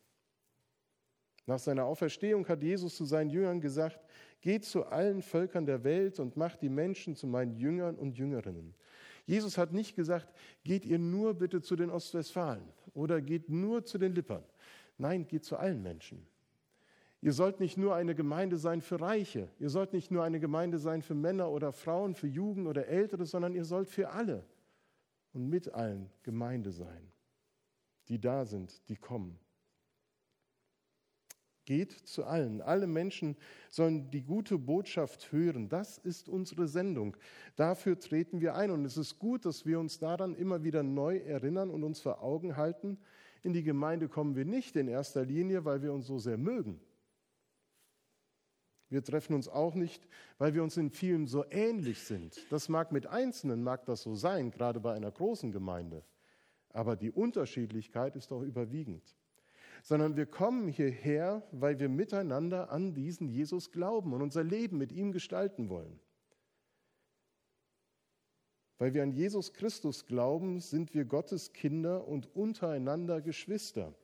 Nach 1.46 1.58
seiner 1.58 1.86
Auferstehung 1.86 2.46
hat 2.46 2.62
Jesus 2.62 2.96
zu 2.96 3.06
seinen 3.06 3.30
Jüngern 3.30 3.60
gesagt, 3.60 3.98
geht 4.42 4.66
zu 4.66 4.84
allen 4.84 5.22
Völkern 5.22 5.64
der 5.64 5.82
Welt 5.82 6.20
und 6.20 6.36
macht 6.36 6.60
die 6.60 6.68
Menschen 6.68 7.16
zu 7.16 7.26
meinen 7.26 7.56
Jüngern 7.56 7.96
und 7.96 8.18
Jüngerinnen. 8.18 8.74
Jesus 9.24 9.56
hat 9.56 9.72
nicht 9.72 9.96
gesagt, 9.96 10.28
geht 10.64 10.84
ihr 10.84 10.98
nur 10.98 11.34
bitte 11.34 11.62
zu 11.62 11.76
den 11.76 11.90
Ostwestfalen 11.90 12.68
oder 12.92 13.22
geht 13.22 13.48
nur 13.48 13.84
zu 13.84 13.96
den 13.96 14.14
Lippern. 14.14 14.44
Nein, 14.98 15.26
geht 15.26 15.44
zu 15.44 15.56
allen 15.56 15.82
Menschen. 15.82 16.26
Ihr 17.20 17.32
sollt 17.32 17.58
nicht 17.58 17.76
nur 17.76 17.96
eine 17.96 18.14
Gemeinde 18.14 18.58
sein 18.58 18.80
für 18.80 19.00
Reiche, 19.00 19.48
ihr 19.58 19.70
sollt 19.70 19.92
nicht 19.92 20.10
nur 20.10 20.22
eine 20.22 20.38
Gemeinde 20.38 20.78
sein 20.78 21.02
für 21.02 21.14
Männer 21.14 21.50
oder 21.50 21.72
Frauen, 21.72 22.14
für 22.14 22.28
Jugend 22.28 22.68
oder 22.68 22.86
Ältere, 22.86 23.26
sondern 23.26 23.54
ihr 23.54 23.64
sollt 23.64 23.88
für 23.88 24.10
alle 24.10 24.44
und 25.32 25.48
mit 25.48 25.74
allen 25.74 26.10
Gemeinde 26.22 26.70
sein, 26.70 27.12
die 28.08 28.20
da 28.20 28.44
sind, 28.44 28.88
die 28.88 28.96
kommen. 28.96 29.38
Geht 31.64 31.92
zu 31.92 32.24
allen. 32.24 32.62
Alle 32.62 32.86
Menschen 32.86 33.36
sollen 33.68 34.10
die 34.10 34.22
gute 34.22 34.56
Botschaft 34.56 35.32
hören. 35.32 35.68
Das 35.68 35.98
ist 35.98 36.30
unsere 36.30 36.66
Sendung. 36.66 37.14
Dafür 37.56 37.98
treten 37.98 38.40
wir 38.40 38.54
ein. 38.54 38.70
Und 38.70 38.86
es 38.86 38.96
ist 38.96 39.18
gut, 39.18 39.44
dass 39.44 39.66
wir 39.66 39.78
uns 39.78 39.98
daran 39.98 40.34
immer 40.34 40.64
wieder 40.64 40.82
neu 40.82 41.18
erinnern 41.18 41.68
und 41.68 41.84
uns 41.84 42.00
vor 42.00 42.22
Augen 42.22 42.56
halten. 42.56 42.96
In 43.42 43.52
die 43.52 43.62
Gemeinde 43.62 44.08
kommen 44.08 44.34
wir 44.34 44.46
nicht 44.46 44.76
in 44.76 44.88
erster 44.88 45.26
Linie, 45.26 45.66
weil 45.66 45.82
wir 45.82 45.92
uns 45.92 46.06
so 46.06 46.18
sehr 46.18 46.38
mögen, 46.38 46.80
wir 48.90 49.04
treffen 49.04 49.34
uns 49.34 49.48
auch 49.48 49.74
nicht, 49.74 50.08
weil 50.38 50.54
wir 50.54 50.62
uns 50.62 50.76
in 50.76 50.90
vielem 50.90 51.26
so 51.26 51.44
ähnlich 51.50 52.00
sind. 52.00 52.40
Das 52.50 52.68
mag 52.68 52.90
mit 52.90 53.06
Einzelnen, 53.06 53.62
mag 53.62 53.84
das 53.84 54.02
so 54.02 54.14
sein, 54.14 54.50
gerade 54.50 54.80
bei 54.80 54.94
einer 54.94 55.10
großen 55.10 55.52
Gemeinde. 55.52 56.04
Aber 56.70 56.96
die 56.96 57.10
Unterschiedlichkeit 57.10 58.16
ist 58.16 58.30
doch 58.30 58.42
überwiegend. 58.42 59.02
Sondern 59.82 60.16
wir 60.16 60.26
kommen 60.26 60.68
hierher, 60.68 61.42
weil 61.52 61.78
wir 61.78 61.88
miteinander 61.88 62.70
an 62.70 62.94
diesen 62.94 63.28
Jesus 63.28 63.70
glauben 63.70 64.12
und 64.12 64.22
unser 64.22 64.42
Leben 64.42 64.78
mit 64.78 64.90
ihm 64.90 65.12
gestalten 65.12 65.68
wollen. 65.68 66.00
Weil 68.78 68.94
wir 68.94 69.02
an 69.02 69.12
Jesus 69.12 69.52
Christus 69.52 70.06
glauben, 70.06 70.60
sind 70.60 70.94
wir 70.94 71.04
Gottes 71.04 71.52
Kinder 71.52 72.06
und 72.06 72.34
untereinander 72.34 73.20
Geschwister 73.20 73.94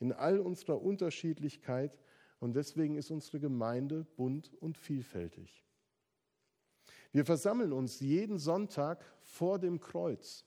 in 0.00 0.12
all 0.12 0.40
unserer 0.40 0.82
Unterschiedlichkeit 0.82 1.98
und 2.40 2.54
deswegen 2.54 2.96
ist 2.96 3.10
unsere 3.10 3.40
Gemeinde 3.40 4.04
bunt 4.16 4.52
und 4.60 4.76
vielfältig. 4.76 5.64
Wir 7.12 7.24
versammeln 7.24 7.72
uns 7.72 8.00
jeden 8.00 8.38
Sonntag 8.38 9.04
vor 9.22 9.58
dem 9.58 9.80
Kreuz, 9.80 10.44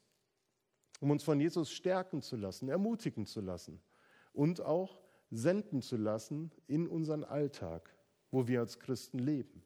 um 1.00 1.12
uns 1.12 1.24
von 1.24 1.40
Jesus 1.40 1.72
stärken 1.72 2.22
zu 2.22 2.36
lassen, 2.36 2.70
ermutigen 2.70 3.26
zu 3.26 3.42
lassen 3.42 3.82
und 4.34 4.62
auch 4.62 5.00
senden 5.30 5.82
zu 5.82 5.98
lassen 5.98 6.52
in 6.68 6.88
unseren 6.88 7.24
Alltag, 7.24 7.96
wo 8.32 8.48
wir 8.48 8.60
als 8.60 8.80
Christen 8.80 9.20
leben. 9.20 9.64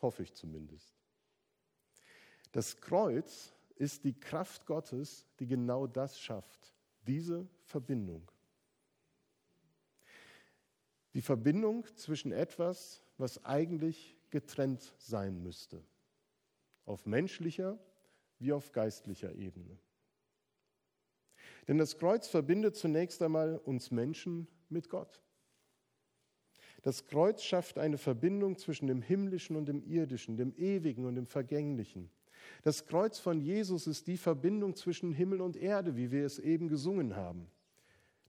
Hoffe 0.00 0.22
ich 0.22 0.34
zumindest. 0.34 0.98
Das 2.52 2.80
Kreuz 2.80 3.52
ist 3.76 4.04
die 4.04 4.18
Kraft 4.18 4.66
Gottes, 4.66 5.26
die 5.38 5.46
genau 5.46 5.86
das 5.86 6.18
schafft, 6.18 6.74
diese 7.06 7.48
Verbindung. 7.62 8.30
Die 11.18 11.22
Verbindung 11.22 11.84
zwischen 11.96 12.30
etwas, 12.30 13.02
was 13.16 13.44
eigentlich 13.44 14.16
getrennt 14.30 14.94
sein 14.98 15.42
müsste, 15.42 15.82
auf 16.84 17.06
menschlicher 17.06 17.76
wie 18.38 18.52
auf 18.52 18.70
geistlicher 18.70 19.34
Ebene. 19.34 19.80
Denn 21.66 21.76
das 21.76 21.98
Kreuz 21.98 22.28
verbindet 22.28 22.76
zunächst 22.76 23.20
einmal 23.20 23.56
uns 23.56 23.90
Menschen 23.90 24.46
mit 24.68 24.88
Gott. 24.88 25.20
Das 26.82 27.04
Kreuz 27.04 27.42
schafft 27.42 27.78
eine 27.78 27.98
Verbindung 27.98 28.56
zwischen 28.56 28.86
dem 28.86 29.02
Himmlischen 29.02 29.56
und 29.56 29.66
dem 29.66 29.82
Irdischen, 29.82 30.36
dem 30.36 30.54
Ewigen 30.54 31.04
und 31.04 31.16
dem 31.16 31.26
Vergänglichen. 31.26 32.12
Das 32.62 32.86
Kreuz 32.86 33.18
von 33.18 33.40
Jesus 33.40 33.88
ist 33.88 34.06
die 34.06 34.18
Verbindung 34.18 34.76
zwischen 34.76 35.12
Himmel 35.12 35.40
und 35.40 35.56
Erde, 35.56 35.96
wie 35.96 36.12
wir 36.12 36.24
es 36.24 36.38
eben 36.38 36.68
gesungen 36.68 37.16
haben. 37.16 37.50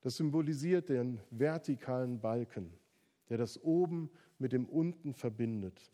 Das 0.02 0.18
symbolisiert 0.18 0.90
den 0.90 1.20
vertikalen 1.30 2.20
Balken, 2.20 2.74
der 3.30 3.38
das 3.38 3.62
Oben 3.62 4.10
mit 4.38 4.54
dem 4.54 4.66
Unten 4.66 5.14
verbindet. 5.14 5.92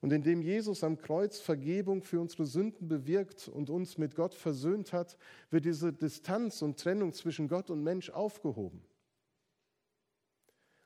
Und 0.00 0.12
indem 0.12 0.40
Jesus 0.40 0.82
am 0.82 0.96
Kreuz 0.96 1.38
Vergebung 1.38 2.02
für 2.02 2.20
unsere 2.20 2.46
Sünden 2.46 2.88
bewirkt 2.88 3.48
und 3.48 3.68
uns 3.68 3.98
mit 3.98 4.14
Gott 4.14 4.34
versöhnt 4.34 4.92
hat, 4.92 5.18
wird 5.50 5.66
diese 5.66 5.92
Distanz 5.92 6.62
und 6.62 6.80
Trennung 6.80 7.12
zwischen 7.12 7.48
Gott 7.48 7.70
und 7.70 7.82
Mensch 7.82 8.08
aufgehoben. 8.10 8.82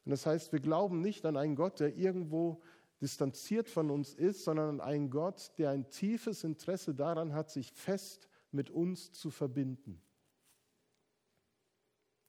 Und 0.05 0.11
das 0.11 0.27
heißt, 0.27 0.53
wir 0.53 0.61
glauben 0.61 1.01
nicht 1.01 1.25
an 1.25 1.37
einen 1.37 1.55
Gott, 1.55 1.81
der 1.81 1.97
irgendwo 1.97 2.61
distanziert 3.01 3.69
von 3.69 3.91
uns 3.91 4.15
ist, 4.15 4.45
sondern 4.45 4.69
an 4.69 4.81
einen 4.81 5.11
Gott, 5.11 5.53
der 5.59 5.71
ein 5.71 5.89
tiefes 5.89 6.43
Interesse 6.43 6.95
daran 6.95 7.35
hat, 7.35 7.51
sich 7.51 7.73
fest 7.73 8.29
mit 8.51 8.71
uns 8.71 9.13
zu 9.13 9.31
verbinden. 9.31 10.01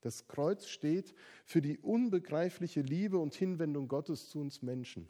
Das 0.05 0.27
Kreuz 0.27 0.67
steht 0.67 1.15
für 1.45 1.63
die 1.63 1.79
unbegreifliche 1.79 2.81
Liebe 2.81 3.17
und 3.17 3.33
Hinwendung 3.33 3.87
Gottes 3.87 4.29
zu 4.29 4.37
uns 4.37 4.61
Menschen. 4.61 5.09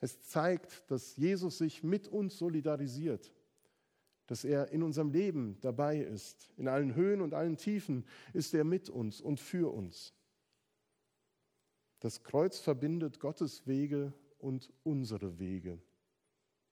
Es 0.00 0.20
zeigt, 0.22 0.90
dass 0.90 1.16
Jesus 1.16 1.58
sich 1.58 1.84
mit 1.84 2.08
uns 2.08 2.36
solidarisiert, 2.36 3.32
dass 4.26 4.42
er 4.42 4.72
in 4.72 4.82
unserem 4.82 5.12
Leben 5.12 5.56
dabei 5.60 5.98
ist. 6.00 6.52
In 6.56 6.66
allen 6.66 6.96
Höhen 6.96 7.20
und 7.20 7.32
allen 7.32 7.56
Tiefen 7.56 8.04
ist 8.32 8.54
er 8.54 8.64
mit 8.64 8.90
uns 8.90 9.20
und 9.20 9.38
für 9.38 9.72
uns. 9.72 10.12
Das 12.00 12.24
Kreuz 12.24 12.58
verbindet 12.58 13.20
Gottes 13.20 13.68
Wege 13.68 14.12
und 14.38 14.72
unsere 14.82 15.38
Wege. 15.38 15.80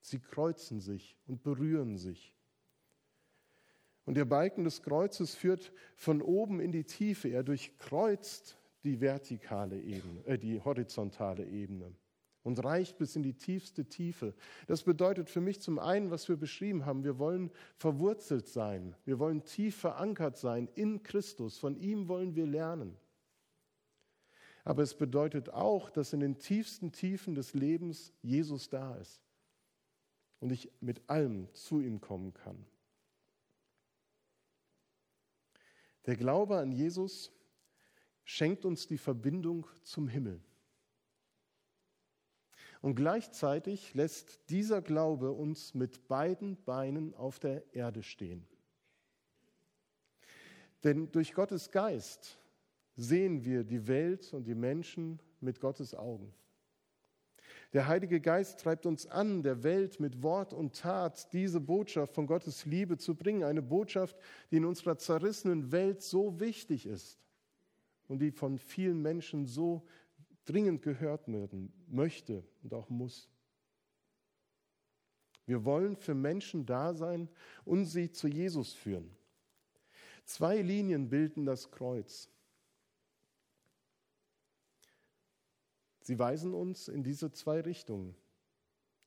Sie 0.01 0.19
kreuzen 0.19 0.81
sich 0.81 1.15
und 1.27 1.43
berühren 1.43 1.97
sich. 1.97 2.36
Und 4.07 4.15
der 4.15 4.23
Balken 4.23 4.63
des 4.63 4.81
Kreuzes 4.83 5.35
führt 5.35 5.73
von 5.97 6.21
oben 6.21 6.61
in 6.61 6.71
die 6.71 6.85
Tiefe. 6.85 7.27
Er 7.27 7.43
durchkreuzt 7.43 8.57
die 8.85 9.01
vertikale 9.01 9.77
Ebene, 9.81 10.25
äh, 10.25 10.37
die 10.37 10.61
horizontale 10.61 11.45
Ebene 11.45 11.93
und 12.41 12.63
reicht 12.63 12.97
bis 12.97 13.17
in 13.17 13.23
die 13.23 13.33
tiefste 13.33 13.83
Tiefe. 13.83 14.33
Das 14.65 14.83
bedeutet 14.83 15.29
für 15.29 15.41
mich 15.41 15.59
zum 15.59 15.77
einen, 15.77 16.09
was 16.09 16.29
wir 16.29 16.37
beschrieben 16.37 16.85
haben, 16.85 17.03
wir 17.03 17.19
wollen 17.19 17.51
verwurzelt 17.75 18.47
sein, 18.47 18.95
wir 19.03 19.19
wollen 19.19 19.43
tief 19.43 19.75
verankert 19.75 20.37
sein 20.37 20.69
in 20.75 21.03
Christus, 21.03 21.57
von 21.57 21.75
ihm 21.75 22.07
wollen 22.07 22.33
wir 22.33 22.47
lernen. 22.47 22.95
Aber 24.63 24.83
es 24.83 24.95
bedeutet 24.95 25.49
auch, 25.49 25.89
dass 25.89 26.13
in 26.13 26.21
den 26.21 26.39
tiefsten 26.39 26.93
Tiefen 26.93 27.35
des 27.35 27.53
Lebens 27.53 28.13
Jesus 28.21 28.69
da 28.69 28.95
ist 28.95 29.21
und 30.39 30.53
ich 30.53 30.71
mit 30.79 31.09
allem 31.09 31.53
zu 31.53 31.81
ihm 31.81 31.99
kommen 31.99 32.33
kann. 32.33 32.65
Der 36.07 36.15
Glaube 36.15 36.57
an 36.57 36.71
Jesus 36.71 37.31
schenkt 38.23 38.65
uns 38.65 38.87
die 38.87 38.97
Verbindung 38.97 39.67
zum 39.83 40.07
Himmel. 40.07 40.41
Und 42.81 42.95
gleichzeitig 42.95 43.93
lässt 43.93 44.49
dieser 44.49 44.81
Glaube 44.81 45.31
uns 45.31 45.73
mit 45.73 46.07
beiden 46.07 46.63
Beinen 46.63 47.13
auf 47.13 47.39
der 47.39 47.73
Erde 47.73 48.03
stehen. 48.03 48.47
Denn 50.83 51.11
durch 51.11 51.33
Gottes 51.33 51.71
Geist 51.71 52.39
sehen 52.95 53.43
wir 53.43 53.63
die 53.63 53.87
Welt 53.87 54.33
und 54.33 54.45
die 54.45 54.55
Menschen 54.55 55.19
mit 55.41 55.59
Gottes 55.59 55.93
Augen. 55.93 56.33
Der 57.73 57.87
Heilige 57.87 58.21
Geist 58.21 58.61
treibt 58.61 58.85
uns 58.85 59.05
an, 59.07 59.43
der 59.43 59.63
Welt 59.63 59.99
mit 59.99 60.23
Wort 60.23 60.53
und 60.53 60.77
Tat 60.77 61.31
diese 61.33 61.59
Botschaft 61.59 62.13
von 62.15 62.25
Gottes 62.25 62.65
Liebe 62.65 62.97
zu 62.97 63.13
bringen. 63.13 63.43
Eine 63.43 63.61
Botschaft, 63.61 64.17
die 64.51 64.57
in 64.57 64.65
unserer 64.65 64.97
zerrissenen 64.97 65.71
Welt 65.71 66.01
so 66.01 66.39
wichtig 66.39 66.85
ist 66.85 67.19
und 68.07 68.19
die 68.19 68.31
von 68.31 68.57
vielen 68.57 69.01
Menschen 69.01 69.45
so 69.45 69.85
dringend 70.45 70.81
gehört 70.81 71.27
werden 71.27 71.73
möchte 71.87 72.43
und 72.63 72.73
auch 72.73 72.89
muss. 72.89 73.29
Wir 75.45 75.63
wollen 75.65 75.95
für 75.95 76.13
Menschen 76.13 76.65
da 76.65 76.93
sein 76.93 77.29
und 77.65 77.85
sie 77.85 78.11
zu 78.11 78.27
Jesus 78.27 78.73
führen. 78.73 79.11
Zwei 80.25 80.61
Linien 80.61 81.09
bilden 81.09 81.45
das 81.45 81.71
Kreuz. 81.71 82.29
Sie 86.07 86.17
weisen 86.19 86.53
uns 86.53 86.87
in 86.87 87.03
diese 87.03 87.33
zwei 87.33 87.59
Richtungen. 87.59 88.15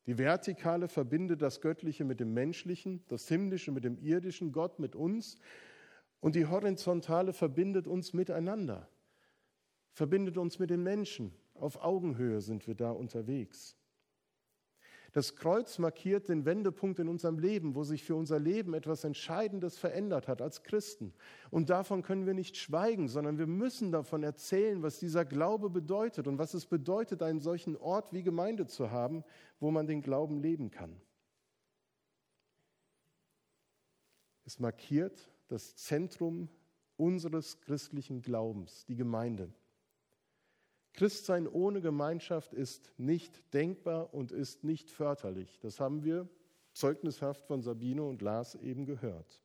Die 0.05 0.19
Vertikale 0.19 0.87
verbindet 0.87 1.41
das 1.41 1.63
Göttliche 1.63 2.05
mit 2.05 2.21
dem 2.21 2.35
Menschlichen, 2.35 3.03
das 3.09 3.27
Himmlische 3.27 3.73
mit 3.73 3.85
dem 3.85 3.97
Irdischen, 3.97 4.53
Gott 4.53 4.79
mit 4.79 4.95
uns. 4.95 5.39
Und 6.21 6.35
die 6.35 6.45
Horizontale 6.45 7.33
verbindet 7.33 7.87
uns 7.87 8.13
miteinander, 8.13 8.87
verbindet 9.95 10.37
uns 10.37 10.59
mit 10.59 10.69
den 10.69 10.83
Menschen. 10.83 11.33
Auf 11.55 11.83
Augenhöhe 11.83 12.43
sind 12.43 12.67
wir 12.67 12.75
da 12.75 12.91
unterwegs. 12.91 13.79
Das 15.13 15.35
Kreuz 15.35 15.79
markiert 15.79 16.29
den 16.29 16.45
Wendepunkt 16.45 17.01
in 17.01 17.09
unserem 17.09 17.39
Leben, 17.39 17.75
wo 17.75 17.83
sich 17.83 18.05
für 18.05 18.15
unser 18.15 18.39
Leben 18.39 18.75
etwas 18.75 19.03
Entscheidendes 19.03 19.77
verändert 19.77 20.29
hat 20.29 20.41
als 20.41 20.63
Christen. 20.63 21.13
Und 21.51 21.69
davon 21.69 22.03
können 22.03 22.27
wir 22.27 22.35
nicht 22.35 22.57
schweigen, 22.57 23.09
sondern 23.09 23.37
wir 23.39 23.49
müssen 23.49 23.91
davon 23.91 24.23
erzählen, 24.23 24.83
was 24.83 25.01
dieser 25.01 25.25
Glaube 25.25 25.69
bedeutet 25.69 26.29
und 26.29 26.39
was 26.39 26.55
es 26.55 26.67
bedeutet, 26.67 27.23
einen 27.23 27.41
solchen 27.41 27.77
Ort 27.77 28.13
wie 28.13 28.23
Gemeinde 28.23 28.67
zu 28.67 28.93
haben, 28.93 29.25
wo 29.59 29.73
man 29.73 29.89
den 29.89 30.01
Glauben 30.01 30.41
leben 30.41 30.71
kann. 30.71 31.01
Es 34.45 34.61
markiert 34.61 35.31
das 35.49 35.75
Zentrum 35.77 36.49
unseres 36.97 37.61
christlichen 37.61 38.23
Glaubens, 38.23 38.85
die 38.87 38.97
Gemeinde. 38.97 39.53
Christsein 40.93 41.47
ohne 41.47 41.81
Gemeinschaft 41.81 42.53
ist 42.53 42.93
nicht 42.99 43.55
denkbar 43.55 44.13
und 44.13 44.33
ist 44.33 44.65
nicht 44.65 44.91
förderlich. 44.91 45.59
Das 45.61 45.81
haben 45.81 46.05
wir 46.05 46.29
zeugnishaft 46.73 47.47
von 47.47 47.63
Sabine 47.63 48.03
und 48.03 48.23
Lars 48.23 48.55
eben 48.57 48.87
gehört. 48.87 49.41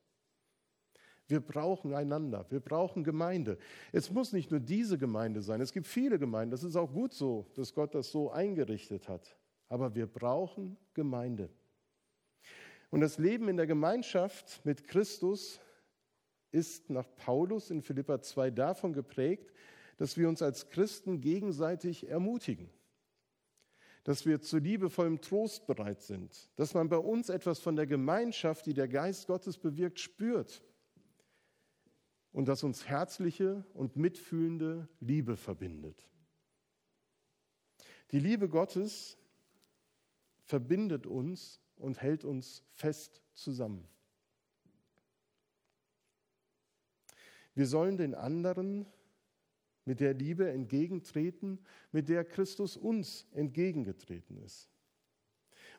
Wir 1.28 1.40
brauchen 1.40 1.94
einander, 1.94 2.46
wir 2.50 2.60
brauchen 2.60 3.04
Gemeinde. 3.04 3.58
Es 3.92 4.12
muss 4.12 4.32
nicht 4.32 4.52
nur 4.52 4.60
diese 4.60 4.98
Gemeinde 4.98 5.42
sein, 5.42 5.60
es 5.60 5.74
gibt 5.74 5.88
viele 5.88 6.20
Gemeinden, 6.20 6.52
das 6.52 6.64
ist 6.64 6.76
auch 6.76 6.92
gut 6.92 7.14
so, 7.14 7.48
dass 7.56 7.74
Gott 7.74 7.96
das 7.96 8.12
so 8.12 8.32
eingerichtet 8.32 9.10
hat. 9.10 9.36
Aber 9.68 9.96
wir 9.96 10.06
brauchen 10.06 10.78
Gemeinde. 10.94 11.50
Und 12.92 13.02
das 13.02 13.18
Leben 13.18 13.50
in 13.50 13.58
der 13.58 13.66
Gemeinschaft 13.66 14.64
mit 14.64 14.88
Christus 14.88 15.60
ist 16.52 16.90
nach 16.92 17.08
Paulus 17.18 17.72
in 17.72 17.82
Philippa 17.82 18.22
2 18.22 18.52
davon 18.52 18.94
geprägt, 18.94 19.52
dass 19.98 20.18
wir 20.18 20.28
uns 20.28 20.42
als 20.42 20.70
Christen 20.70 21.22
gegenseitig 21.22 22.10
ermutigen, 22.10 22.70
dass 24.04 24.26
wir 24.26 24.42
zu 24.42 24.58
liebevollem 24.58 25.22
Trost 25.22 25.66
bereit 25.66 26.02
sind, 26.02 26.50
dass 26.56 26.74
man 26.74 26.90
bei 26.90 26.98
uns 26.98 27.30
etwas 27.30 27.60
von 27.60 27.76
der 27.76 27.88
Gemeinschaft, 27.88 28.66
die 28.66 28.74
der 28.74 28.88
Geist 28.88 29.28
Gottes 29.28 29.58
bewirkt, 29.58 30.00
spürt 30.00 30.64
und 32.32 32.48
dass 32.48 32.64
uns 32.64 32.86
herzliche 32.86 33.66
und 33.74 33.96
mitfühlende 33.96 34.88
Liebe 35.00 35.38
verbindet. 35.38 36.10
Die 38.12 38.20
Liebe 38.20 38.50
Gottes 38.50 39.18
verbindet 40.44 41.08
uns 41.08 41.60
und 41.78 42.02
hält 42.02 42.24
uns 42.24 42.64
fest 42.74 43.22
zusammen. 43.34 43.88
Wir 47.56 47.66
sollen 47.66 47.98
den 47.98 48.14
anderen 48.14 48.86
mit 49.86 50.00
der 50.00 50.14
Liebe 50.14 50.50
entgegentreten, 50.50 51.60
mit 51.92 52.10
der 52.10 52.26
Christus 52.26 52.76
uns 52.76 53.28
entgegengetreten 53.32 54.38
ist. 54.38 54.70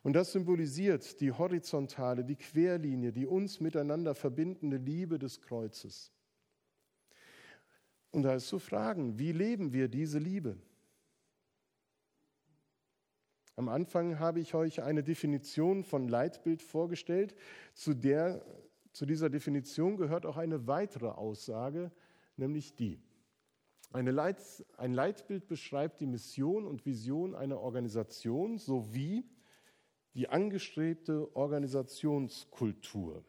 Und 0.02 0.12
das 0.12 0.32
symbolisiert 0.32 1.20
die 1.20 1.32
horizontale, 1.32 2.24
die 2.24 2.36
Querlinie, 2.36 3.12
die 3.12 3.26
uns 3.26 3.60
miteinander 3.60 4.14
verbindende 4.14 4.76
Liebe 4.76 5.18
des 5.18 5.40
Kreuzes. 5.40 6.12
Und 8.12 8.22
da 8.22 8.34
ist 8.36 8.46
zu 8.46 8.60
fragen, 8.60 9.18
wie 9.18 9.32
leben 9.32 9.72
wir 9.72 9.88
diese 9.88 10.18
Liebe? 10.18 10.56
Am 13.56 13.68
Anfang 13.68 14.18
habe 14.18 14.38
ich 14.38 14.54
euch 14.54 14.82
eine 14.82 15.02
Definition 15.02 15.82
von 15.82 16.08
Leitbild 16.08 16.62
vorgestellt. 16.62 17.34
Zu, 17.74 17.94
der, 17.94 18.44
zu 18.92 19.06
dieser 19.06 19.30
Definition 19.30 19.96
gehört 19.96 20.26
auch 20.26 20.36
eine 20.36 20.66
weitere 20.66 21.08
Aussage, 21.08 21.90
nämlich 22.36 22.76
die. 22.76 23.00
Leit, 23.92 24.38
ein 24.76 24.94
Leitbild 24.94 25.48
beschreibt 25.48 26.00
die 26.00 26.06
Mission 26.06 26.66
und 26.66 26.84
Vision 26.84 27.34
einer 27.34 27.60
Organisation 27.60 28.58
sowie 28.58 29.24
die 30.14 30.28
angestrebte 30.28 31.34
Organisationskultur. 31.36 33.24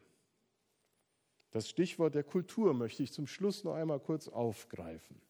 Das 1.50 1.68
Stichwort 1.68 2.14
der 2.14 2.24
Kultur 2.24 2.74
möchte 2.74 3.02
ich 3.02 3.12
zum 3.12 3.26
Schluss 3.26 3.64
noch 3.64 3.74
einmal 3.74 4.00
kurz 4.00 4.28
aufgreifen. 4.28 5.20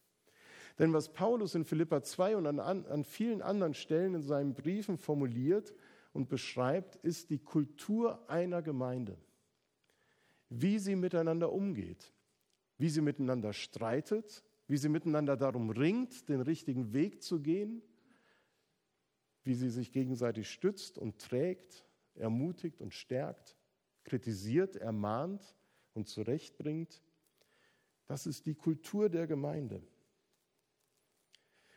Denn 0.77 0.93
was 0.93 1.11
Paulus 1.11 1.55
in 1.55 1.65
Philippa 1.65 2.01
2 2.01 2.37
und 2.37 2.47
an, 2.47 2.59
an 2.59 3.03
vielen 3.03 3.41
anderen 3.41 3.73
Stellen 3.73 4.15
in 4.15 4.23
seinen 4.23 4.53
Briefen 4.53 4.97
formuliert 4.97 5.73
und 6.13 6.29
beschreibt, 6.29 6.95
ist 6.97 7.29
die 7.29 7.39
Kultur 7.39 8.29
einer 8.29 8.61
Gemeinde. 8.61 9.17
Wie 10.49 10.79
sie 10.79 10.95
miteinander 10.95 11.51
umgeht, 11.51 12.13
wie 12.77 12.89
sie 12.89 13.01
miteinander 13.01 13.53
streitet, 13.53 14.43
wie 14.69 14.77
sie 14.77 14.87
miteinander 14.87 15.35
darum 15.35 15.71
ringt, 15.71 16.29
den 16.29 16.41
richtigen 16.41 16.93
Weg 16.93 17.23
zu 17.23 17.41
gehen, 17.41 17.81
wie 19.43 19.55
sie 19.55 19.71
sich 19.71 19.91
gegenseitig 19.91 20.51
stützt 20.51 20.99
und 20.99 21.17
trägt, 21.19 21.87
ermutigt 22.13 22.79
und 22.79 22.93
stärkt, 22.93 23.57
kritisiert, 24.03 24.75
ermahnt 24.75 25.57
und 25.95 26.07
zurechtbringt. 26.07 27.01
Das 28.05 28.27
ist 28.27 28.45
die 28.45 28.53
Kultur 28.53 29.09
der 29.09 29.25
Gemeinde. 29.25 29.81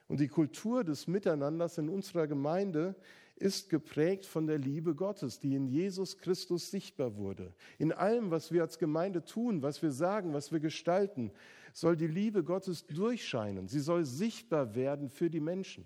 Und 0.07 0.21
die 0.21 0.29
Kultur 0.29 0.85
des 0.85 1.07
Miteinanders 1.07 1.79
in 1.79 1.89
unserer 1.89 2.27
Gemeinde 2.27 2.95
ist 3.43 3.69
geprägt 3.69 4.25
von 4.25 4.47
der 4.47 4.59
Liebe 4.59 4.95
Gottes, 4.95 5.41
die 5.41 5.57
in 5.57 5.67
Jesus 5.67 6.17
Christus 6.17 6.71
sichtbar 6.71 7.17
wurde. 7.17 7.53
In 7.77 7.93
allem, 7.93 8.31
was 8.31 8.53
wir 8.53 8.63
als 8.63 8.79
Gemeinde 8.79 9.25
tun, 9.25 9.63
was 9.63 9.83
wir 9.83 9.91
sagen, 9.91 10.33
was 10.33 10.53
wir 10.53 10.61
gestalten, 10.61 11.33
soll 11.73 11.97
die 11.97 12.07
Liebe 12.07 12.45
Gottes 12.45 12.87
durchscheinen. 12.87 13.67
Sie 13.67 13.81
soll 13.81 14.05
sichtbar 14.05 14.77
werden 14.77 15.09
für 15.09 15.29
die 15.29 15.41
Menschen. 15.41 15.85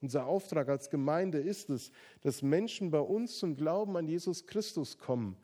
Unser 0.00 0.26
Auftrag 0.26 0.68
als 0.68 0.90
Gemeinde 0.90 1.38
ist 1.38 1.70
es, 1.70 1.92
dass 2.22 2.42
Menschen 2.42 2.90
bei 2.90 3.00
uns 3.00 3.38
zum 3.38 3.54
Glauben 3.54 3.96
an 3.96 4.08
Jesus 4.08 4.46
Christus 4.46 4.98
kommen. 4.98 5.36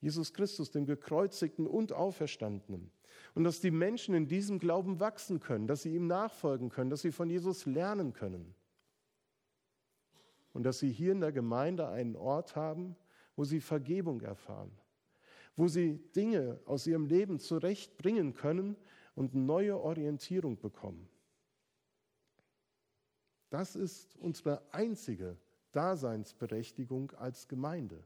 Jesus 0.00 0.32
Christus, 0.32 0.70
dem 0.70 0.86
gekreuzigten 0.86 1.66
und 1.66 1.92
auferstandenen. 1.92 2.90
Und 3.34 3.44
dass 3.44 3.60
die 3.60 3.70
Menschen 3.70 4.14
in 4.14 4.28
diesem 4.28 4.58
Glauben 4.58 4.98
wachsen 4.98 5.40
können, 5.40 5.66
dass 5.66 5.82
sie 5.82 5.94
ihm 5.94 6.06
nachfolgen 6.06 6.70
können, 6.70 6.88
dass 6.88 7.02
sie 7.02 7.12
von 7.12 7.28
Jesus 7.28 7.66
lernen 7.66 8.14
können. 8.14 8.54
Und 10.58 10.64
dass 10.64 10.80
sie 10.80 10.90
hier 10.90 11.12
in 11.12 11.20
der 11.20 11.30
Gemeinde 11.30 11.86
einen 11.86 12.16
Ort 12.16 12.56
haben, 12.56 12.96
wo 13.36 13.44
sie 13.44 13.60
Vergebung 13.60 14.22
erfahren, 14.22 14.72
wo 15.54 15.68
sie 15.68 15.98
Dinge 16.16 16.58
aus 16.64 16.84
ihrem 16.84 17.06
Leben 17.06 17.38
zurechtbringen 17.38 18.34
können 18.34 18.74
und 19.14 19.36
neue 19.36 19.78
Orientierung 19.78 20.58
bekommen. 20.58 21.08
Das 23.50 23.76
ist 23.76 24.16
unsere 24.16 24.60
einzige 24.74 25.36
Daseinsberechtigung 25.70 27.12
als 27.12 27.46
Gemeinde. 27.46 28.04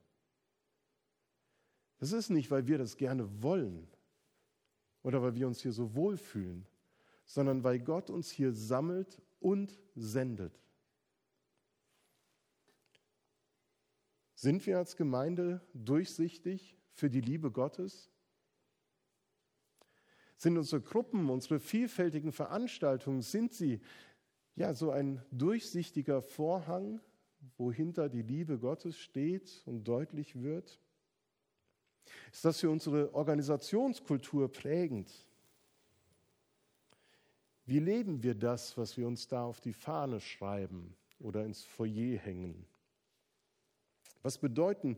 Das 2.01 2.13
ist 2.13 2.29
nicht, 2.29 2.51
weil 2.51 2.67
wir 2.67 2.77
das 2.77 2.99
gerne 2.99 3.43
wollen 3.43 3.89
oder 5.03 5.23
weil 5.23 5.35
wir 5.37 5.47
uns 5.47 5.63
hier 5.63 5.73
so 5.73 5.95
wohlfühlen, 5.95 6.67
sondern 7.25 7.65
weil 7.65 7.79
Gott 7.79 8.11
uns 8.11 8.31
hier 8.31 8.53
sammelt 8.53 9.23
und 9.41 9.81
sendet. 9.95 10.61
Sind 14.43 14.67
wir 14.67 14.77
als 14.77 14.97
Gemeinde 14.97 15.61
durchsichtig 15.73 16.77
für 16.91 17.09
die 17.09 17.21
Liebe 17.21 17.53
Gottes? 17.53 18.11
Sind 20.37 20.59
unsere 20.59 20.81
Gruppen, 20.83 21.31
unsere 21.31 21.61
vielfältigen 21.61 22.33
Veranstaltungen, 22.33 23.23
sind 23.23 23.55
sie 23.55 23.81
ja, 24.57 24.75
so 24.75 24.91
ein 24.91 25.23
durchsichtiger 25.31 26.23
Vorhang, 26.23 27.01
wohinter 27.57 28.09
die 28.09 28.23
Liebe 28.23 28.59
Gottes 28.59 28.99
steht 28.99 29.63
und 29.65 29.85
deutlich 29.85 30.43
wird? 30.43 30.81
Ist 32.33 32.45
das 32.45 32.59
für 32.59 32.71
unsere 32.71 33.15
Organisationskultur 33.15 34.51
prägend? 34.51 35.25
Wie 37.65 37.79
leben 37.79 38.25
wir 38.25 38.35
das, 38.35 38.77
was 38.77 38.97
wir 38.97 39.07
uns 39.07 39.29
da 39.29 39.45
auf 39.45 39.61
die 39.61 39.73
Fahne 39.73 40.19
schreiben 40.19 40.97
oder 41.21 41.45
ins 41.45 41.63
Foyer 41.63 42.19
hängen? 42.19 42.67
Was 44.23 44.39
bedeuten 44.39 44.97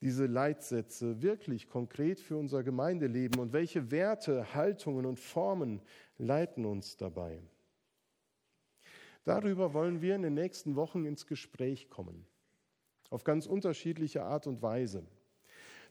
diese 0.00 0.26
Leitsätze 0.26 1.22
wirklich 1.22 1.68
konkret 1.68 2.20
für 2.20 2.36
unser 2.36 2.62
Gemeindeleben 2.62 3.40
und 3.40 3.52
welche 3.52 3.90
Werte, 3.90 4.54
Haltungen 4.54 5.06
und 5.06 5.18
Formen 5.18 5.80
leiten 6.18 6.64
uns 6.64 6.96
dabei? 6.96 7.40
Darüber 9.24 9.72
wollen 9.72 10.02
wir 10.02 10.14
in 10.14 10.22
den 10.22 10.34
nächsten 10.34 10.76
Wochen 10.76 11.06
ins 11.06 11.26
Gespräch 11.26 11.88
kommen, 11.88 12.26
auf 13.08 13.24
ganz 13.24 13.46
unterschiedliche 13.46 14.24
Art 14.24 14.46
und 14.46 14.60
Weise. 14.60 15.04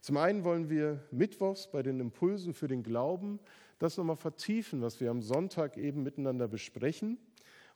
Zum 0.01 0.17
einen 0.17 0.43
wollen 0.43 0.69
wir 0.69 1.03
mittwochs 1.11 1.71
bei 1.71 1.81
den 1.81 1.99
Impulsen 1.99 2.53
für 2.53 2.67
den 2.67 2.83
Glauben 2.83 3.39
das 3.79 3.97
nochmal 3.97 4.17
vertiefen, 4.17 4.81
was 4.81 4.99
wir 4.99 5.09
am 5.09 5.21
Sonntag 5.21 5.77
eben 5.77 6.03
miteinander 6.03 6.47
besprechen 6.47 7.17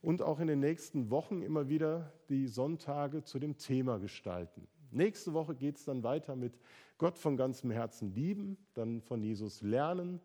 und 0.02 0.22
auch 0.22 0.40
in 0.40 0.48
den 0.48 0.60
nächsten 0.60 1.10
Wochen 1.10 1.42
immer 1.42 1.70
wieder 1.70 2.14
die 2.30 2.48
Sonntage 2.48 3.24
zu 3.24 3.40
dem 3.40 3.58
Thema 3.58 3.98
gestalten. 3.98 4.68
Nächste 4.92 5.34
Woche 5.34 5.56
geht 5.56 5.78
es 5.78 5.86
dann 5.86 6.04
weiter 6.04 6.36
mit 6.36 6.60
Gott 6.98 7.18
von 7.18 7.38
ganzem 7.38 7.72
Herzen 7.72 8.14
lieben, 8.14 8.58
dann 8.74 9.02
von 9.02 9.22
Jesus 9.22 9.62
lernen, 9.62 10.20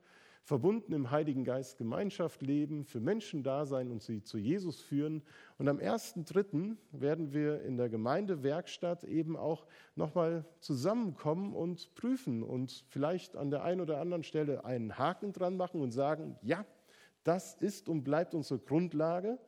verbunden 0.45 0.93
im 0.93 1.11
Heiligen 1.11 1.45
Geist 1.45 1.79
Gemeinschaft 1.79 2.43
leben, 2.43 2.85
für 2.85 3.01
Menschen 3.01 3.43
da 3.43 3.65
sein 3.67 3.91
und 3.91 4.03
sie 4.03 4.23
zu 4.23 4.39
Jesus 4.39 4.81
führen. 4.81 5.23
Und 5.59 5.69
am 5.69 5.79
1.3. 5.79 6.77
werden 6.91 7.33
wir 7.33 7.63
in 7.63 7.77
der 7.77 7.89
Gemeindewerkstatt 7.89 9.05
eben 9.05 9.37
auch 9.37 9.67
nochmal 9.95 10.45
zusammenkommen 10.61 11.55
und 11.55 11.95
prüfen 11.95 12.43
und 12.43 12.85
vielleicht 12.89 13.37
an 13.37 13.51
der 13.51 13.63
einen 13.63 13.81
oder 13.81 14.01
anderen 14.01 14.25
Stelle 14.25 14.65
einen 14.65 14.99
Haken 14.99 15.33
dran 15.33 15.57
machen 15.57 15.81
und 15.81 15.93
sagen, 15.93 16.37
ja, 16.43 16.65
das 17.25 17.55
ist 17.55 17.89
und 17.89 18.03
bleibt 18.03 18.35
unsere 18.35 18.59
Grundlage. 18.59 19.39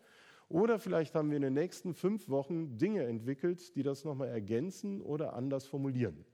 Oder 0.55 0.79
vielleicht 0.79 1.17
haben 1.17 1.31
wir 1.31 1.37
in 1.37 1.43
den 1.43 1.55
nächsten 1.55 1.95
fünf 1.95 2.29
Wochen 2.29 2.79
Dinge 2.79 3.03
entwickelt, 3.03 3.75
die 3.75 3.83
das 3.83 4.05
nochmal 4.05 4.29
ergänzen 4.29 5.03
oder 5.03 5.33
anders 5.33 5.67
formulieren. 5.67 6.25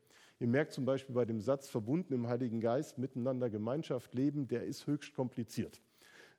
Ihr 0.41 0.47
merkt 0.47 0.75
zum 0.75 0.85
Beispiel 0.85 1.15
bei 1.15 1.25
dem 1.25 1.41
Satz 1.41 1.71
verbunden 1.71 2.13
im 2.13 2.27
Heiligen 2.29 2.61
Geist, 2.61 2.99
miteinander 2.99 3.49
Gemeinschaft 3.49 4.13
leben, 4.13 4.47
der 4.47 4.65
ist 4.65 4.87
höchst 4.87 5.15
kompliziert. 5.15 5.81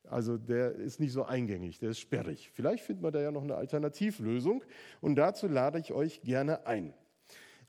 Also 0.04 0.38
der 0.38 0.76
ist 0.76 1.00
nicht 1.00 1.12
so 1.12 1.24
eingängig, 1.24 1.80
der 1.80 1.90
ist 1.90 1.98
sperrig. 1.98 2.52
Vielleicht 2.54 2.84
findet 2.84 3.02
man 3.02 3.14
da 3.14 3.20
ja 3.20 3.32
noch 3.32 3.42
eine 3.42 3.56
Alternativlösung 3.56 4.64
und 5.00 5.16
dazu 5.16 5.48
lade 5.48 5.80
ich 5.80 5.92
euch 5.92 6.22
gerne 6.22 6.68
ein. 6.68 6.94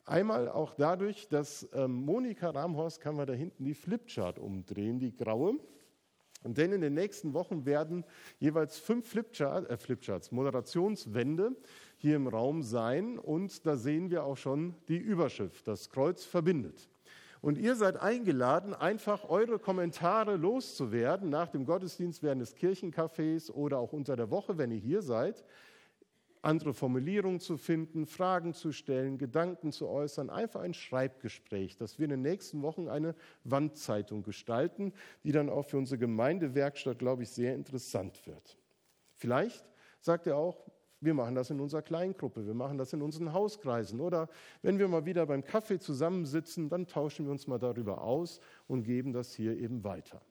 Einmal 0.04 0.50
auch 0.50 0.74
dadurch, 0.74 1.28
dass 1.28 1.66
ähm, 1.72 2.04
Monika 2.04 2.50
Ramhorst 2.50 3.00
kann 3.00 3.16
man 3.16 3.26
da 3.26 3.32
hinten 3.32 3.64
die 3.64 3.72
Flipchart 3.72 4.38
umdrehen, 4.38 4.98
die 4.98 5.16
graue. 5.16 5.54
Denn 6.44 6.72
in 6.72 6.80
den 6.80 6.94
nächsten 6.94 7.34
Wochen 7.34 7.64
werden 7.64 8.04
jeweils 8.38 8.78
fünf 8.78 9.08
Flipchart, 9.08 9.70
äh 9.70 9.76
Flipcharts, 9.76 10.32
Moderationswände 10.32 11.56
hier 11.98 12.16
im 12.16 12.26
Raum 12.26 12.62
sein. 12.62 13.18
Und 13.18 13.66
da 13.66 13.76
sehen 13.76 14.10
wir 14.10 14.24
auch 14.24 14.36
schon 14.36 14.74
die 14.88 14.98
Überschrift, 14.98 15.66
das 15.68 15.90
Kreuz 15.90 16.24
verbindet. 16.24 16.88
Und 17.40 17.58
ihr 17.58 17.74
seid 17.74 17.96
eingeladen, 18.00 18.72
einfach 18.72 19.28
eure 19.28 19.58
Kommentare 19.58 20.36
loszuwerden 20.36 21.28
nach 21.28 21.48
dem 21.48 21.64
Gottesdienst 21.64 22.22
während 22.22 22.40
des 22.40 22.56
Kirchencafés 22.56 23.50
oder 23.50 23.78
auch 23.78 23.92
unter 23.92 24.14
der 24.14 24.30
Woche, 24.30 24.58
wenn 24.58 24.70
ihr 24.70 24.78
hier 24.78 25.02
seid 25.02 25.44
andere 26.42 26.74
Formulierungen 26.74 27.40
zu 27.40 27.56
finden, 27.56 28.04
Fragen 28.04 28.52
zu 28.52 28.72
stellen, 28.72 29.16
Gedanken 29.16 29.72
zu 29.72 29.88
äußern, 29.88 30.28
einfach 30.28 30.60
ein 30.60 30.74
Schreibgespräch, 30.74 31.76
dass 31.76 31.98
wir 31.98 32.04
in 32.04 32.10
den 32.10 32.22
nächsten 32.22 32.62
Wochen 32.62 32.88
eine 32.88 33.14
Wandzeitung 33.44 34.22
gestalten, 34.22 34.92
die 35.24 35.32
dann 35.32 35.48
auch 35.48 35.64
für 35.64 35.78
unsere 35.78 35.98
Gemeindewerkstatt, 35.98 36.98
glaube 36.98 37.22
ich, 37.22 37.30
sehr 37.30 37.54
interessant 37.54 38.26
wird. 38.26 38.58
Vielleicht 39.14 39.64
sagt 40.00 40.26
er 40.26 40.36
auch, 40.36 40.66
wir 41.00 41.14
machen 41.14 41.34
das 41.34 41.50
in 41.50 41.60
unserer 41.60 41.82
Kleingruppe, 41.82 42.46
wir 42.46 42.54
machen 42.54 42.78
das 42.78 42.92
in 42.92 43.02
unseren 43.02 43.32
Hauskreisen 43.32 44.00
oder 44.00 44.28
wenn 44.62 44.78
wir 44.78 44.88
mal 44.88 45.04
wieder 45.04 45.26
beim 45.26 45.44
Kaffee 45.44 45.78
zusammensitzen, 45.78 46.68
dann 46.68 46.86
tauschen 46.86 47.26
wir 47.26 47.32
uns 47.32 47.46
mal 47.46 47.58
darüber 47.58 48.02
aus 48.02 48.40
und 48.68 48.84
geben 48.84 49.12
das 49.12 49.34
hier 49.34 49.56
eben 49.58 49.82
weiter. 49.82 50.22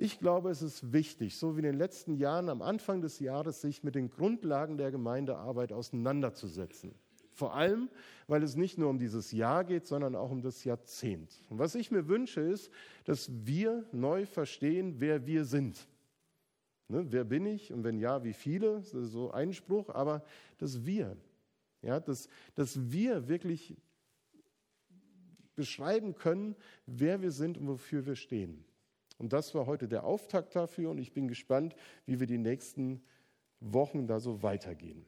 Ich 0.00 0.20
glaube, 0.20 0.50
es 0.50 0.62
ist 0.62 0.92
wichtig, 0.92 1.36
so 1.36 1.56
wie 1.56 1.58
in 1.58 1.64
den 1.64 1.76
letzten 1.76 2.14
Jahren 2.14 2.48
am 2.48 2.62
Anfang 2.62 3.00
des 3.00 3.18
Jahres, 3.18 3.60
sich 3.60 3.82
mit 3.82 3.96
den 3.96 4.10
Grundlagen 4.10 4.78
der 4.78 4.92
Gemeindearbeit 4.92 5.72
auseinanderzusetzen. 5.72 6.94
Vor 7.32 7.56
allem, 7.56 7.90
weil 8.28 8.44
es 8.44 8.54
nicht 8.54 8.78
nur 8.78 8.90
um 8.90 9.00
dieses 9.00 9.32
Jahr 9.32 9.64
geht, 9.64 9.88
sondern 9.88 10.14
auch 10.14 10.30
um 10.30 10.40
das 10.40 10.62
Jahrzehnt. 10.62 11.42
Und 11.50 11.58
was 11.58 11.74
ich 11.74 11.90
mir 11.90 12.06
wünsche, 12.06 12.40
ist, 12.40 12.70
dass 13.06 13.28
wir 13.44 13.84
neu 13.90 14.24
verstehen, 14.24 15.00
wer 15.00 15.26
wir 15.26 15.44
sind. 15.44 15.88
Ne, 16.86 17.04
wer 17.10 17.24
bin 17.24 17.44
ich 17.44 17.72
und 17.72 17.82
wenn 17.82 17.98
ja, 17.98 18.22
wie 18.22 18.34
viele? 18.34 18.76
Das 18.76 18.94
ist 18.94 19.10
so 19.10 19.32
ein 19.32 19.52
Spruch, 19.52 19.88
aber 19.88 20.22
dass 20.58 20.86
wir, 20.86 21.16
ja, 21.82 21.98
dass, 21.98 22.28
dass 22.54 22.92
wir 22.92 23.26
wirklich 23.26 23.76
beschreiben 25.56 26.14
können, 26.14 26.54
wer 26.86 27.20
wir 27.20 27.32
sind 27.32 27.58
und 27.58 27.66
wofür 27.66 28.06
wir 28.06 28.14
stehen. 28.14 28.64
Und 29.18 29.32
das 29.32 29.54
war 29.54 29.66
heute 29.66 29.88
der 29.88 30.04
Auftakt 30.04 30.54
dafür 30.54 30.90
und 30.90 30.98
ich 30.98 31.12
bin 31.12 31.28
gespannt, 31.28 31.74
wie 32.06 32.20
wir 32.20 32.26
die 32.26 32.38
nächsten 32.38 33.02
Wochen 33.60 34.06
da 34.06 34.20
so 34.20 34.42
weitergehen. 34.42 35.04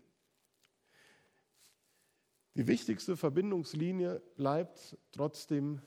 Die 2.56 2.66
wichtigste 2.66 3.16
Verbindungslinie 3.16 4.20
bleibt 4.34 4.98
trotzdem 5.12 5.80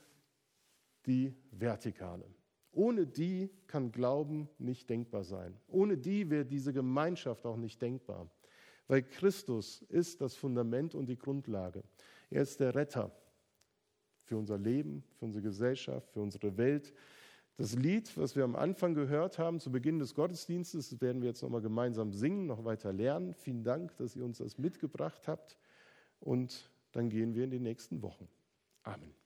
die 1.06 1.34
vertikale. 1.50 2.24
Ohne 2.72 3.06
die 3.06 3.50
kann 3.66 3.92
Glauben 3.92 4.48
nicht 4.58 4.88
denkbar 4.88 5.22
sein. 5.22 5.56
Ohne 5.68 5.98
die 5.98 6.30
wäre 6.30 6.46
diese 6.46 6.72
Gemeinschaft 6.72 7.44
auch 7.46 7.56
nicht 7.56 7.80
denkbar. 7.80 8.28
Weil 8.88 9.02
Christus 9.02 9.82
ist 9.82 10.20
das 10.20 10.34
Fundament 10.34 10.94
und 10.94 11.06
die 11.06 11.16
Grundlage. 11.16 11.84
Er 12.30 12.42
ist 12.42 12.58
der 12.58 12.74
Retter 12.74 13.12
für 14.24 14.36
unser 14.36 14.58
Leben, 14.58 15.04
für 15.18 15.26
unsere 15.26 15.42
Gesellschaft, 15.42 16.10
für 16.10 16.20
unsere 16.20 16.56
Welt, 16.56 16.92
das 17.56 17.76
Lied, 17.76 18.16
was 18.16 18.34
wir 18.34 18.42
am 18.42 18.56
Anfang 18.56 18.94
gehört 18.94 19.38
haben, 19.38 19.60
zu 19.60 19.70
Beginn 19.70 20.00
des 20.00 20.14
Gottesdienstes, 20.14 21.00
werden 21.00 21.22
wir 21.22 21.28
jetzt 21.28 21.42
nochmal 21.42 21.60
gemeinsam 21.60 22.12
singen, 22.12 22.46
noch 22.46 22.64
weiter 22.64 22.92
lernen. 22.92 23.32
Vielen 23.32 23.62
Dank, 23.62 23.96
dass 23.96 24.16
ihr 24.16 24.24
uns 24.24 24.38
das 24.38 24.58
mitgebracht 24.58 25.28
habt. 25.28 25.56
Und 26.18 26.70
dann 26.92 27.10
gehen 27.10 27.34
wir 27.34 27.44
in 27.44 27.50
die 27.50 27.60
nächsten 27.60 28.02
Wochen. 28.02 28.28
Amen. 28.82 29.23